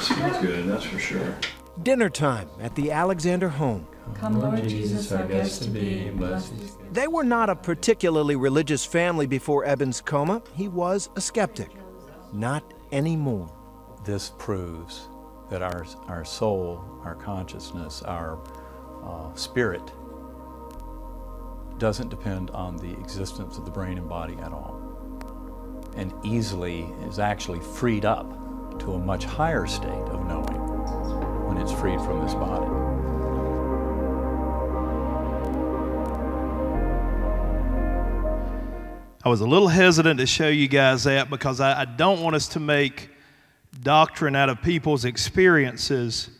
[0.01, 1.37] Smells good, that's for sure.
[1.81, 3.87] Dinner time at the Alexander home.
[4.14, 6.53] Come, Lord Jesus, our guest to be, blessed.
[6.93, 10.43] They were not a particularly religious family before Eben's coma.
[10.55, 11.70] He was a skeptic.
[12.33, 13.51] Not anymore.
[14.05, 15.09] This proves
[15.51, 18.39] that our, our soul, our consciousness, our
[19.03, 19.93] uh, spirit
[21.79, 24.79] doesn't depend on the existence of the brain and body at all,
[25.97, 31.22] and easily is actually freed up to a much higher state of knowing
[31.53, 32.66] when it's freed from this body.
[39.24, 42.34] I was a little hesitant to show you guys that because I, I don't want
[42.34, 43.11] us to make
[43.82, 46.30] doctrine out of people's experiences.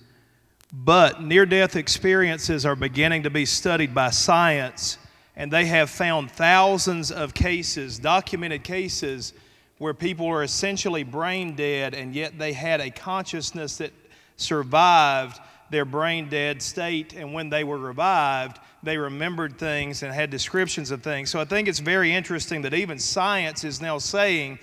[0.73, 4.97] But near death experiences are beginning to be studied by science,
[5.37, 9.35] and they have found thousands of cases, documented cases,
[9.77, 13.93] where people are essentially brain dead, and yet they had a consciousness that
[14.37, 15.39] survived
[15.71, 20.91] their brain dead state, and when they were revived, they remembered things and had descriptions
[20.91, 21.31] of things.
[21.31, 24.59] So I think it's very interesting that even science is now saying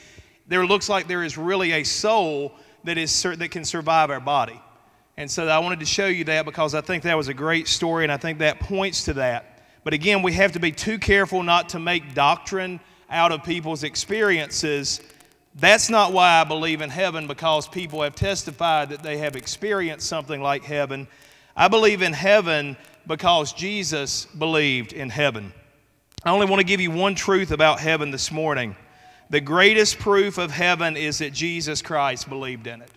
[0.48, 2.54] there looks like there is really a soul
[2.84, 4.62] that is that can survive our body.
[5.18, 7.68] And so I wanted to show you that because I think that was a great
[7.68, 9.64] story and I think that points to that.
[9.84, 13.84] But again, we have to be too careful not to make doctrine out of people's
[13.84, 15.02] experiences.
[15.56, 20.08] That's not why I believe in heaven because people have testified that they have experienced
[20.08, 21.08] something like heaven.
[21.56, 22.78] I believe in heaven
[23.08, 25.52] because Jesus believed in heaven.
[26.24, 28.76] I only want to give you one truth about heaven this morning.
[29.30, 32.92] The greatest proof of heaven is that Jesus Christ believed in it.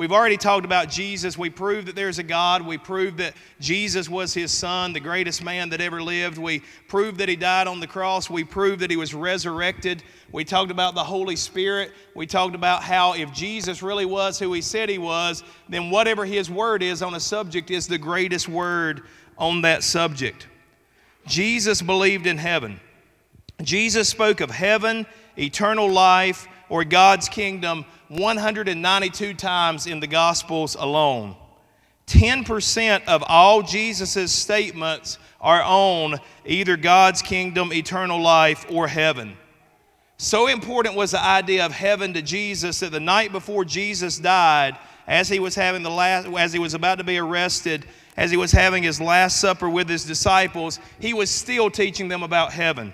[0.00, 1.36] We've already talked about Jesus.
[1.36, 2.64] We proved that there's a God.
[2.64, 6.38] We proved that Jesus was his son, the greatest man that ever lived.
[6.38, 8.30] We proved that he died on the cross.
[8.30, 10.02] We proved that he was resurrected.
[10.32, 11.92] We talked about the Holy Spirit.
[12.14, 16.24] We talked about how if Jesus really was who he said he was, then whatever
[16.24, 19.02] his word is on a subject is the greatest word
[19.36, 20.48] on that subject.
[21.26, 22.80] Jesus believed in heaven.
[23.60, 25.04] Jesus spoke of heaven,
[25.36, 31.36] eternal life, or God's kingdom 192 times in the Gospels alone.
[32.08, 39.36] 10% of all Jesus' statements are on either God's kingdom, eternal life, or heaven.
[40.16, 44.76] So important was the idea of heaven to Jesus that the night before Jesus died,
[45.06, 47.86] as he was having the last, as he was about to be arrested,
[48.16, 52.24] as he was having his last supper with his disciples, he was still teaching them
[52.24, 52.92] about heaven.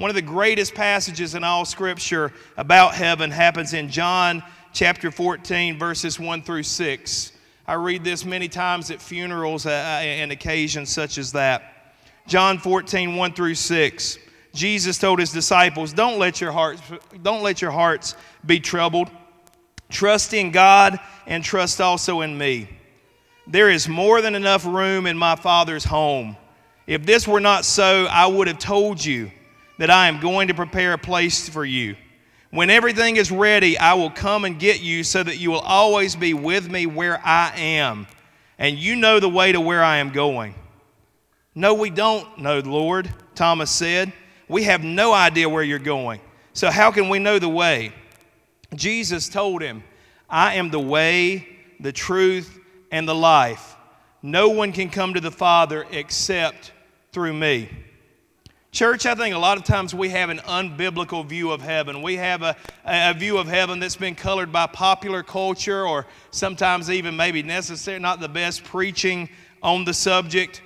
[0.00, 4.42] One of the greatest passages in all Scripture about heaven happens in John
[4.72, 7.32] chapter 14, verses 1 through 6.
[7.66, 11.92] I read this many times at funerals uh, uh, and occasions such as that.
[12.26, 14.18] John 14, 1 through 6.
[14.54, 16.80] Jesus told his disciples, Don't let your hearts,
[17.22, 19.10] don't let your hearts be troubled.
[19.90, 22.70] Trust in God and trust also in me.
[23.46, 26.38] There is more than enough room in my Father's home.
[26.86, 29.30] If this were not so, I would have told you
[29.80, 31.96] that I am going to prepare a place for you.
[32.50, 36.14] When everything is ready, I will come and get you so that you will always
[36.14, 38.06] be with me where I am.
[38.58, 40.54] And you know the way to where I am going.
[41.54, 44.12] No, we don't know, Lord, Thomas said.
[44.48, 46.20] We have no idea where you're going.
[46.52, 47.94] So, how can we know the way?
[48.74, 49.82] Jesus told him,
[50.28, 51.48] I am the way,
[51.80, 52.58] the truth,
[52.92, 53.76] and the life.
[54.20, 56.70] No one can come to the Father except
[57.12, 57.70] through me.
[58.72, 62.02] Church, I think a lot of times we have an unbiblical view of heaven.
[62.02, 66.88] We have a, a view of heaven that's been colored by popular culture or sometimes
[66.88, 69.28] even maybe necessary, not the best preaching
[69.60, 70.62] on the subject.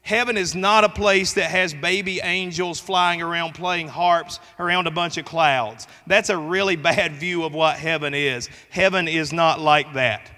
[0.00, 4.90] Heaven is not a place that has baby angels flying around playing harps around a
[4.90, 5.86] bunch of clouds.
[6.06, 8.48] That's a really bad view of what heaven is.
[8.70, 10.30] Heaven is not like that.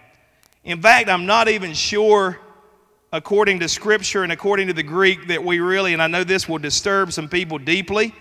[0.65, 2.41] In fact, I'm not even sure
[3.15, 6.49] according to Scripture and according to the Greek that we really, and I know this
[6.49, 8.13] will disturb some people deeply,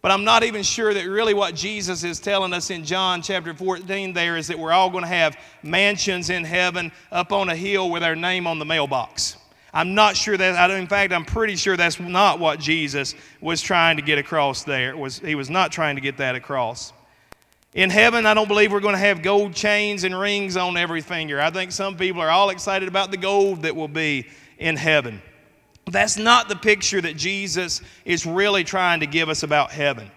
[0.00, 3.52] but I'm not even sure that really what Jesus is telling us in John chapter
[3.52, 7.54] 14 there is that we're all going to have mansions in heaven up on a
[7.54, 9.36] hill with our name on the mailbox.
[9.74, 13.96] I'm not sure that, in fact, I'm pretty sure that's not what Jesus was trying
[13.98, 14.88] to get across there.
[14.88, 16.94] It was, he was not trying to get that across.
[17.74, 21.00] In heaven, I don't believe we're going to have gold chains and rings on every
[21.00, 21.40] finger.
[21.40, 25.20] I think some people are all excited about the gold that will be in heaven.
[25.90, 30.08] That's not the picture that Jesus is really trying to give us about heaven.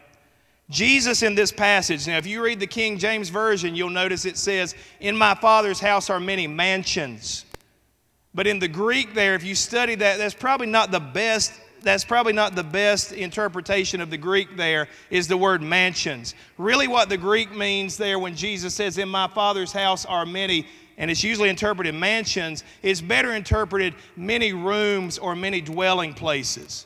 [0.70, 4.38] Jesus in this passage, now if you read the King James Version, you'll notice it
[4.38, 7.44] says, In my Father's house are many mansions.
[8.36, 12.04] But in the Greek there, if you study that, that's probably not the best that's
[12.04, 16.36] probably not the best interpretation of the Greek there is the word mansions.
[16.58, 20.68] Really, what the Greek means there when Jesus says, In my Father's house are many,
[20.98, 26.86] and it's usually interpreted mansions, is better interpreted many rooms or many dwelling places.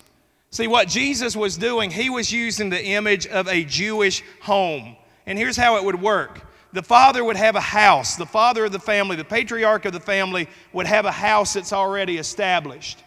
[0.49, 4.97] See, what Jesus was doing, he was using the image of a Jewish home.
[5.25, 6.41] And here's how it would work
[6.73, 9.99] the father would have a house, the father of the family, the patriarch of the
[9.99, 13.03] family would have a house that's already established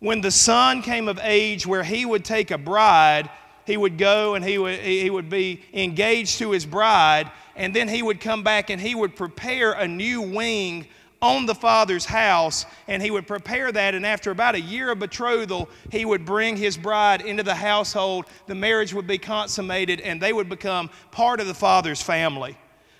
[0.00, 3.30] when the son came of age where he would take a bride,
[3.64, 7.88] he would go and he would, he would be engaged to his bride, and then
[7.88, 10.86] he would come back and he would prepare a new wing
[11.22, 13.94] on the father's house, and he would prepare that.
[13.94, 18.26] And after about a year of betrothal, he would bring his bride into the household.
[18.46, 22.56] The marriage would be consummated, and they would become part of the father's family.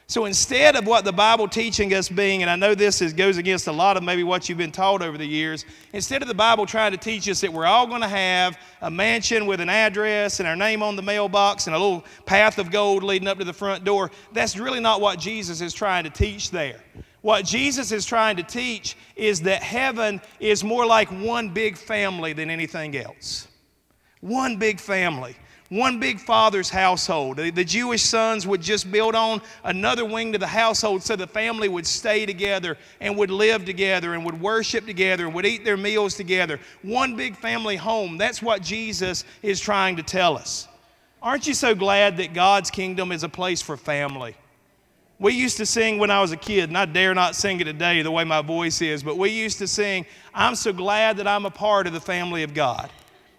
[0.09, 3.39] So instead of what the Bible teaching us being, and I know this is, goes
[3.39, 6.35] against a lot of maybe what you've been taught over the years, instead of the
[6.35, 9.69] Bible trying to teach us that we're all going to have a mansion with an
[9.69, 13.39] address and our name on the mailbox and a little path of gold leading up
[13.39, 16.81] to the front door, that's really not what Jesus is trying to teach there.
[17.23, 22.33] What Jesus is trying to teach is that heaven is more like one big family
[22.33, 23.49] than anything else.
[24.21, 25.35] One big family
[25.69, 27.39] one big father's household.
[27.39, 31.69] The, Jewish sons would just build on another wing to the household so the family
[31.69, 35.77] would stay together and would live together and would worship together and would eat their
[35.77, 36.61] meals together.
[36.83, 38.17] One big family home.
[38.17, 40.69] That's what Jesus is trying to tell us.
[41.21, 44.37] Aren't you so glad that God's kingdom is a place for family?
[45.19, 47.65] We used to sing when I was a kid, and I dare not sing it
[47.65, 50.05] today the way my voice is, but we used to sing,
[50.35, 52.91] I'm so glad that I'm a part of the family of God.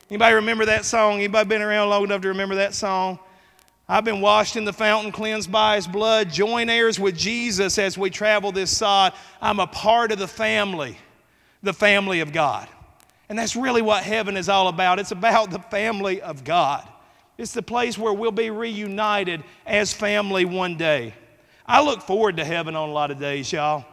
[0.10, 1.16] Anybody remember that song?
[1.16, 3.20] Anybody been around long enough to remember that song?
[3.90, 7.98] I've been washed in the fountain, cleansed by his blood, join heirs with Jesus as
[7.98, 9.14] we travel this sod.
[9.42, 10.98] I'm a part of the family,
[11.64, 12.68] the family of God.
[13.30, 15.00] And that's really what heaven is all about.
[15.00, 16.88] It's about the family of God.
[17.38, 21.14] It's the place where we'll be reunited as family one day.
[21.66, 23.86] I look forward to heaven on a lot of days, y'all.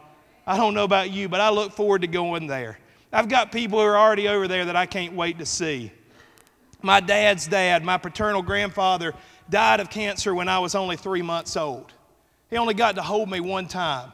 [0.47, 2.79] I don't know about you, but I look forward to going there.
[3.11, 5.91] I've got people who are already over there that I can't wait to see.
[6.85, 9.15] My dad's dad, my paternal grandfather,
[9.49, 11.91] died of cancer when I was only three months old.
[12.51, 14.11] He only got to hold me one time.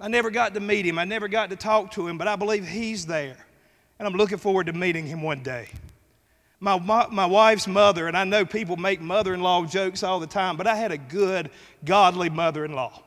[0.00, 2.36] I never got to meet him, I never got to talk to him, but I
[2.36, 3.44] believe he's there.
[3.98, 5.68] And I'm looking forward to meeting him one day.
[6.60, 10.20] My, my, my wife's mother, and I know people make mother in law jokes all
[10.20, 11.50] the time, but I had a good,
[11.84, 13.02] godly mother in law.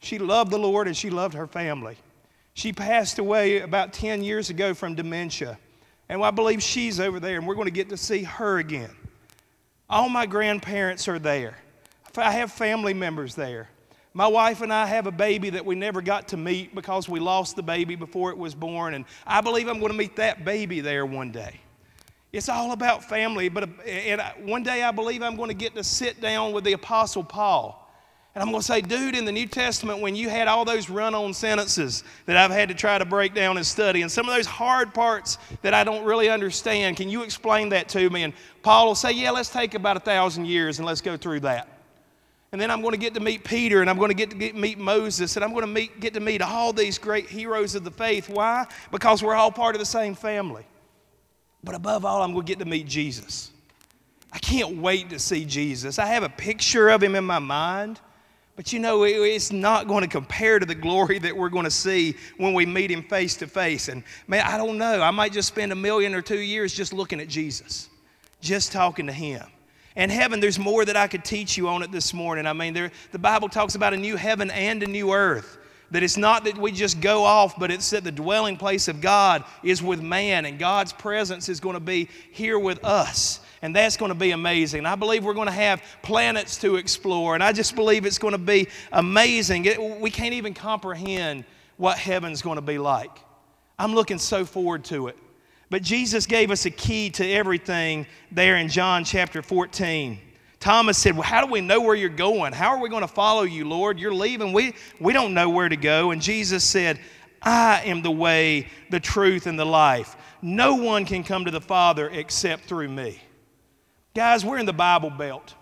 [0.00, 1.98] She loved the Lord and she loved her family.
[2.54, 5.56] She passed away about 10 years ago from dementia.
[6.08, 8.90] And I believe she's over there, and we're going to get to see her again.
[9.88, 11.56] All my grandparents are there.
[12.16, 13.68] I have family members there.
[14.14, 17.20] My wife and I have a baby that we never got to meet because we
[17.20, 20.44] lost the baby before it was born, and I believe I'm going to meet that
[20.44, 21.60] baby there one day.
[22.32, 25.74] It's all about family, but uh, and one day I believe I'm going to get
[25.74, 27.85] to sit down with the Apostle Paul
[28.36, 30.90] and I'm going to say, dude, in the New Testament, when you had all those
[30.90, 34.28] run on sentences that I've had to try to break down and study, and some
[34.28, 38.24] of those hard parts that I don't really understand, can you explain that to me?
[38.24, 41.40] And Paul will say, yeah, let's take about a thousand years and let's go through
[41.40, 41.66] that.
[42.52, 44.36] And then I'm going to get to meet Peter and I'm going to get to
[44.36, 47.74] get, meet Moses and I'm going to meet, get to meet all these great heroes
[47.74, 48.28] of the faith.
[48.28, 48.66] Why?
[48.90, 50.66] Because we're all part of the same family.
[51.64, 53.50] But above all, I'm going to get to meet Jesus.
[54.30, 55.98] I can't wait to see Jesus.
[55.98, 57.98] I have a picture of him in my mind.
[58.56, 61.70] But you know, it's not going to compare to the glory that we're going to
[61.70, 63.88] see when we meet him face to face.
[63.88, 65.02] And man, I don't know.
[65.02, 67.90] I might just spend a million or two years just looking at Jesus,
[68.40, 69.44] just talking to him.
[69.94, 72.46] And heaven, there's more that I could teach you on it this morning.
[72.46, 75.58] I mean, there, the Bible talks about a new heaven and a new earth.
[75.90, 79.00] That it's not that we just go off, but it's that the dwelling place of
[79.00, 83.74] God is with man, and God's presence is going to be here with us and
[83.74, 84.86] that's going to be amazing.
[84.86, 88.32] I believe we're going to have planets to explore, and I just believe it's going
[88.32, 89.64] to be amazing.
[89.64, 91.44] It, we can't even comprehend
[91.76, 93.10] what heaven's going to be like.
[93.78, 95.18] I'm looking so forward to it.
[95.68, 100.20] But Jesus gave us a key to everything there in John chapter 14.
[100.60, 102.52] Thomas said, Well, how do we know where you're going?
[102.52, 103.98] How are we going to follow you, Lord?
[103.98, 104.52] You're leaving.
[104.52, 106.12] We, we don't know where to go.
[106.12, 107.00] And Jesus said,
[107.42, 110.16] I am the way, the truth, and the life.
[110.40, 113.20] No one can come to the Father except through me.
[114.16, 115.52] Guys, we're in the Bible Belt.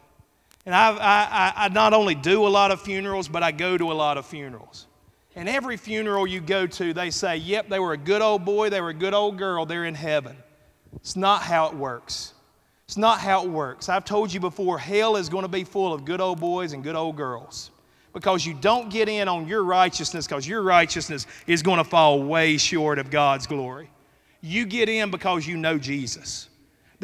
[0.65, 3.91] And I, I, I not only do a lot of funerals, but I go to
[3.91, 4.87] a lot of funerals.
[5.35, 8.71] And every funeral you go to, they say, yep, they were a good old boy,
[8.71, 10.37] they were a good old girl, they're in heaven.
[10.95, 12.33] It's not how it works.
[12.85, 13.89] It's not how it works.
[13.89, 16.85] I've told you before, hell is going to be full of good old boys and
[16.85, 17.73] good old girls
[18.13, 22.23] because you don't get in on your righteousness because your righteousness is going to fall
[22.23, 23.91] way short of God's glory.
[24.41, 26.51] You get in because you know Jesus.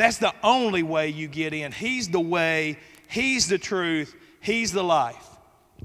[0.01, 1.73] That's the only way you get in.
[1.73, 2.79] He's the way,
[3.11, 5.27] He's the truth, He's the life.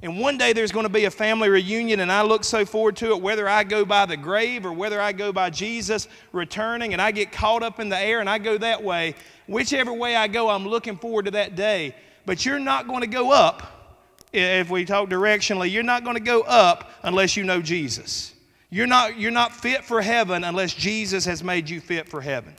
[0.01, 2.95] And one day there's going to be a family reunion, and I look so forward
[2.97, 6.93] to it, whether I go by the grave or whether I go by Jesus returning
[6.93, 9.16] and I get caught up in the air and I go that way.
[9.47, 11.93] Whichever way I go, I'm looking forward to that day.
[12.26, 13.99] But you're not going to go up,
[14.32, 18.34] if we talk directionally, you're not going to go up unless you know Jesus.
[18.70, 22.55] You're not, you're not fit for heaven unless Jesus has made you fit for heaven.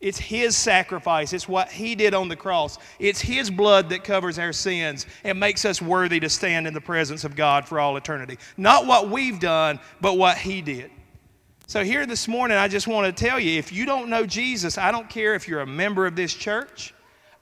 [0.00, 1.32] It's His sacrifice.
[1.32, 2.78] It's what He did on the cross.
[2.98, 6.80] It's His blood that covers our sins and makes us worthy to stand in the
[6.80, 8.38] presence of God for all eternity.
[8.56, 10.90] Not what we've done, but what He did.
[11.66, 14.78] So, here this morning, I just want to tell you if you don't know Jesus,
[14.78, 16.94] I don't care if you're a member of this church.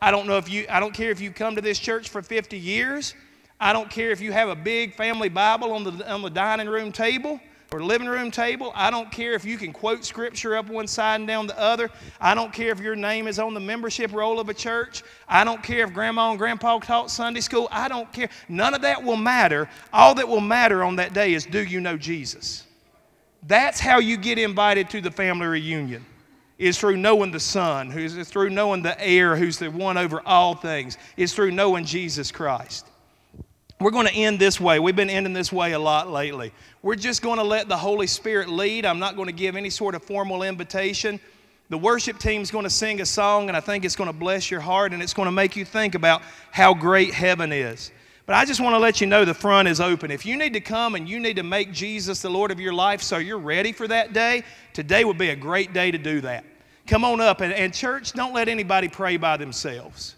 [0.02, 2.22] I don't know if you, I don't care if you come to this church for
[2.22, 3.14] 50 years.
[3.60, 6.68] I don't care if you have a big family Bible on the, on the dining
[6.68, 7.40] room table
[7.70, 8.72] or living room table.
[8.74, 11.90] I don't care if you can quote scripture up one side and down the other.
[12.20, 15.02] I don't care if your name is on the membership roll of a church.
[15.28, 17.68] I don't care if grandma and grandpa taught Sunday school.
[17.70, 18.30] I don't care.
[18.48, 19.68] None of that will matter.
[19.92, 22.64] All that will matter on that day is do you know Jesus?
[23.46, 26.04] That's how you get invited to the family reunion.
[26.58, 30.56] Is through knowing the Son, who's through knowing the heir, who's the one over all
[30.56, 30.98] things.
[31.16, 32.87] Is through knowing Jesus Christ.
[33.80, 34.80] We're going to end this way.
[34.80, 36.52] We've been ending this way a lot lately.
[36.82, 38.84] We're just going to let the Holy Spirit lead.
[38.84, 41.20] I'm not going to give any sort of formal invitation.
[41.68, 44.50] The worship team's going to sing a song, and I think it's going to bless
[44.50, 47.92] your heart and it's going to make you think about how great heaven is.
[48.26, 50.10] But I just want to let you know the front is open.
[50.10, 52.72] If you need to come and you need to make Jesus the Lord of your
[52.72, 54.42] life so you're ready for that day,
[54.74, 56.44] today would be a great day to do that.
[56.86, 57.42] Come on up.
[57.42, 60.16] And, and church, don't let anybody pray by themselves.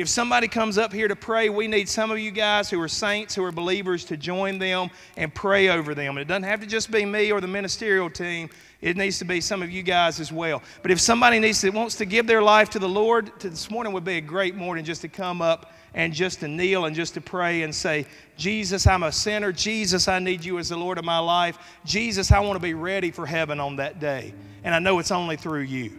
[0.00, 2.88] If somebody comes up here to pray, we need some of you guys who are
[2.88, 6.16] saints, who are believers, to join them and pray over them.
[6.16, 8.48] And it doesn't have to just be me or the ministerial team.
[8.80, 10.62] It needs to be some of you guys as well.
[10.80, 13.70] But if somebody needs to, wants to give their life to the Lord, to this
[13.70, 16.96] morning would be a great morning just to come up and just to kneel and
[16.96, 18.06] just to pray and say,
[18.38, 19.52] Jesus, I'm a sinner.
[19.52, 21.58] Jesus, I need you as the Lord of my life.
[21.84, 24.32] Jesus, I want to be ready for heaven on that day.
[24.64, 25.92] And I know it's only through you.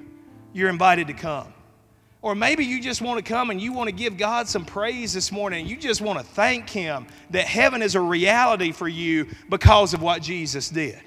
[0.54, 1.54] You're invited to come.
[2.22, 5.12] Or maybe you just want to come and you want to give God some praise
[5.12, 5.66] this morning.
[5.66, 10.04] You just want to thank Him that heaven is a reality for you because of
[10.04, 11.00] what Jesus did.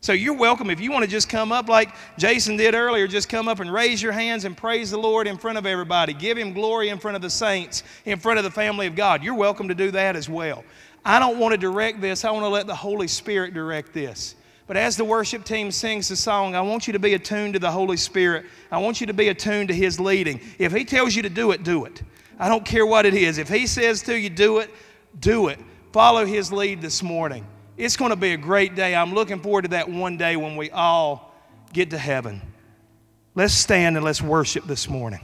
[0.00, 0.70] So you're welcome.
[0.70, 3.72] If you want to just come up like Jason did earlier, just come up and
[3.72, 6.12] raise your hands and praise the Lord in front of everybody.
[6.12, 9.24] Give Him glory in front of the saints, in front of the family of God.
[9.24, 10.64] You're welcome to do that as well.
[11.04, 14.34] I don't want to direct this, I want to let the Holy Spirit direct this.
[14.68, 17.58] But as the worship team sings the song, I want you to be attuned to
[17.58, 18.44] the Holy Spirit.
[18.70, 20.40] I want you to be attuned to His leading.
[20.58, 22.02] If He tells you to do it, do it.
[22.38, 23.38] I don't care what it is.
[23.38, 24.70] If He says to you, do it,
[25.18, 25.58] do it.
[25.92, 27.46] Follow His lead this morning.
[27.78, 28.94] It's going to be a great day.
[28.94, 31.34] I'm looking forward to that one day when we all
[31.72, 32.42] get to heaven.
[33.34, 35.20] Let's stand and let's worship this morning.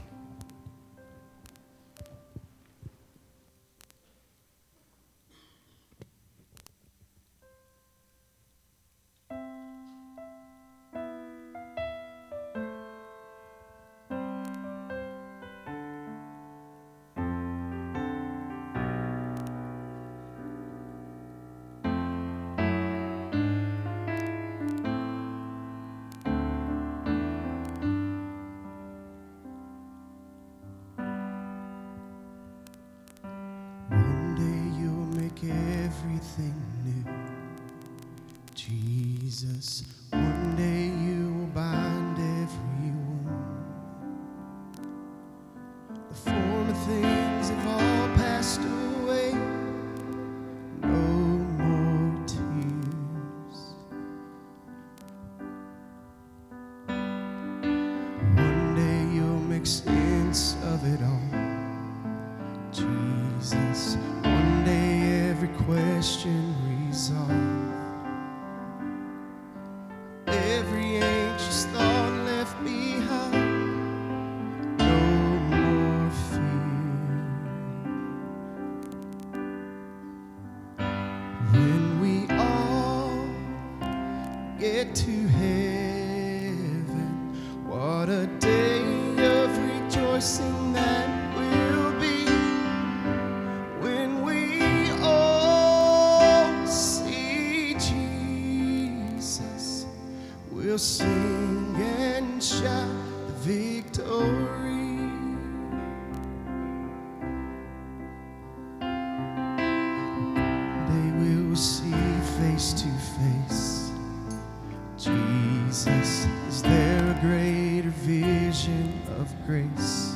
[119.25, 120.15] Of grace?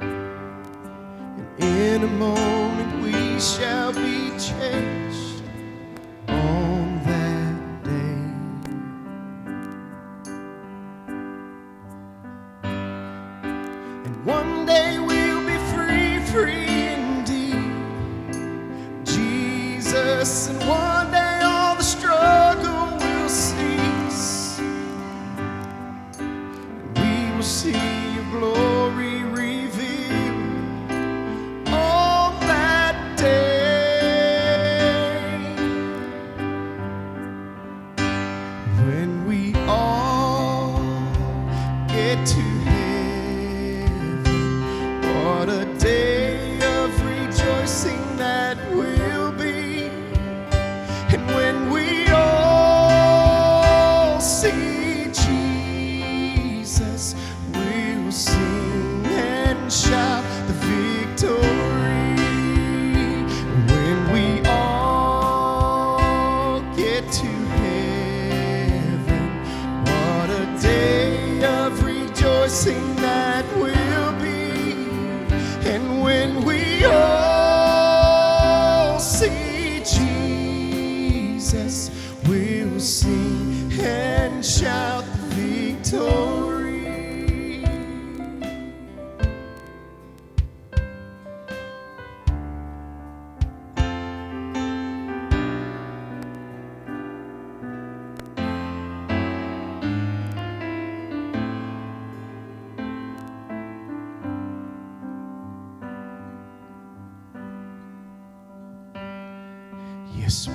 [0.00, 4.87] And in a moment we shall be changed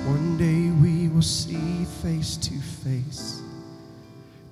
[0.06, 3.42] one day we will see face to face.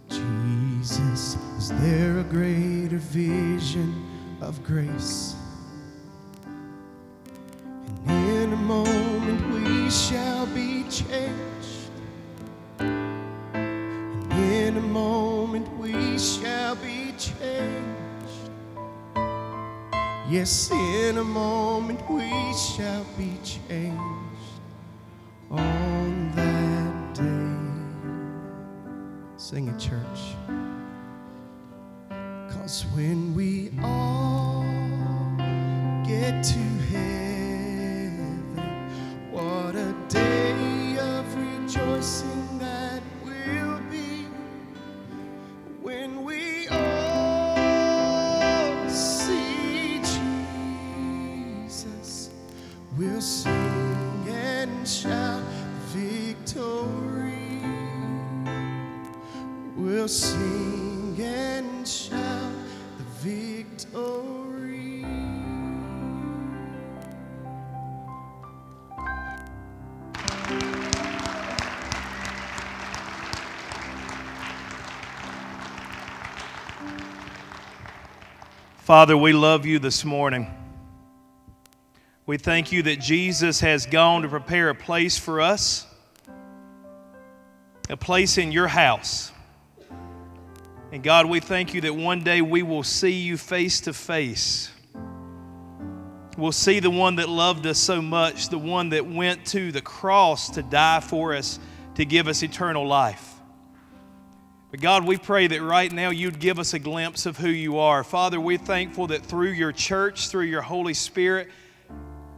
[0.09, 3.95] Jesus, is there a greater vision
[4.41, 5.32] of grace?
[29.53, 30.35] Sing it, church.
[32.55, 33.42] Cause when we
[78.93, 80.47] Father, we love you this morning.
[82.27, 85.87] We thank you that Jesus has gone to prepare a place for us,
[87.89, 89.33] a place in your house.
[90.93, 94.71] And God, we thank you that one day we will see you face to face.
[96.37, 99.81] We'll see the one that loved us so much, the one that went to the
[99.81, 101.59] cross to die for us,
[101.95, 103.32] to give us eternal life.
[104.73, 107.79] But God, we pray that right now you'd give us a glimpse of who you
[107.79, 108.03] are.
[108.03, 111.51] Father, we're thankful that through your church, through your Holy Spirit,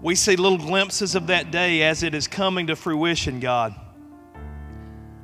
[0.03, 3.73] we see little glimpses of that day as it is coming to fruition, God.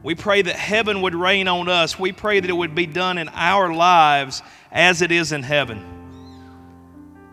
[0.04, 1.98] We pray that heaven would rain on us.
[1.98, 4.40] We pray that it would be done in our lives
[4.70, 5.84] as it is in heaven.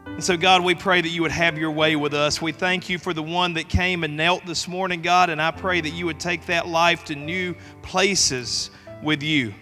[0.08, 2.42] And so, God, we pray that you would have your way with us.
[2.42, 5.52] We thank you for the one that came and knelt this morning, God, and I
[5.52, 7.54] pray that you would take that life to new
[7.84, 8.72] places
[9.04, 9.54] with you.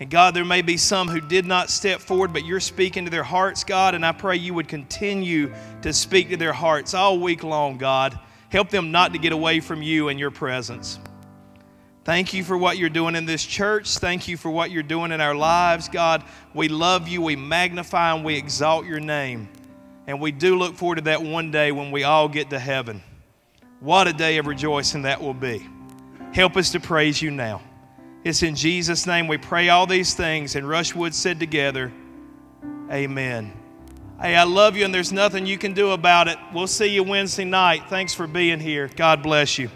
[0.00, 3.10] And God, there may be some who did not step forward, but you're speaking to
[3.10, 7.20] their hearts, God, and I pray you would continue to speak to their hearts all
[7.20, 8.18] week long, God.
[8.48, 10.98] Help them not to get away from you and your presence.
[12.04, 13.96] Thank you for what you're doing in this church.
[13.96, 16.22] Thank you for what you're doing in our lives, God.
[16.52, 19.48] We love you, we magnify, and we exalt your name.
[20.06, 23.02] And we do look forward to that one day when we all get to heaven.
[23.80, 25.66] What a day of rejoicing that will be.
[26.32, 27.62] Help us to praise you now.
[28.24, 30.56] It's in Jesus' name we pray all these things.
[30.56, 31.92] And Rushwood said together,
[32.90, 33.52] Amen.
[34.20, 36.38] Hey, I love you, and there's nothing you can do about it.
[36.54, 37.88] We'll see you Wednesday night.
[37.88, 38.88] Thanks for being here.
[38.96, 39.70] God bless you.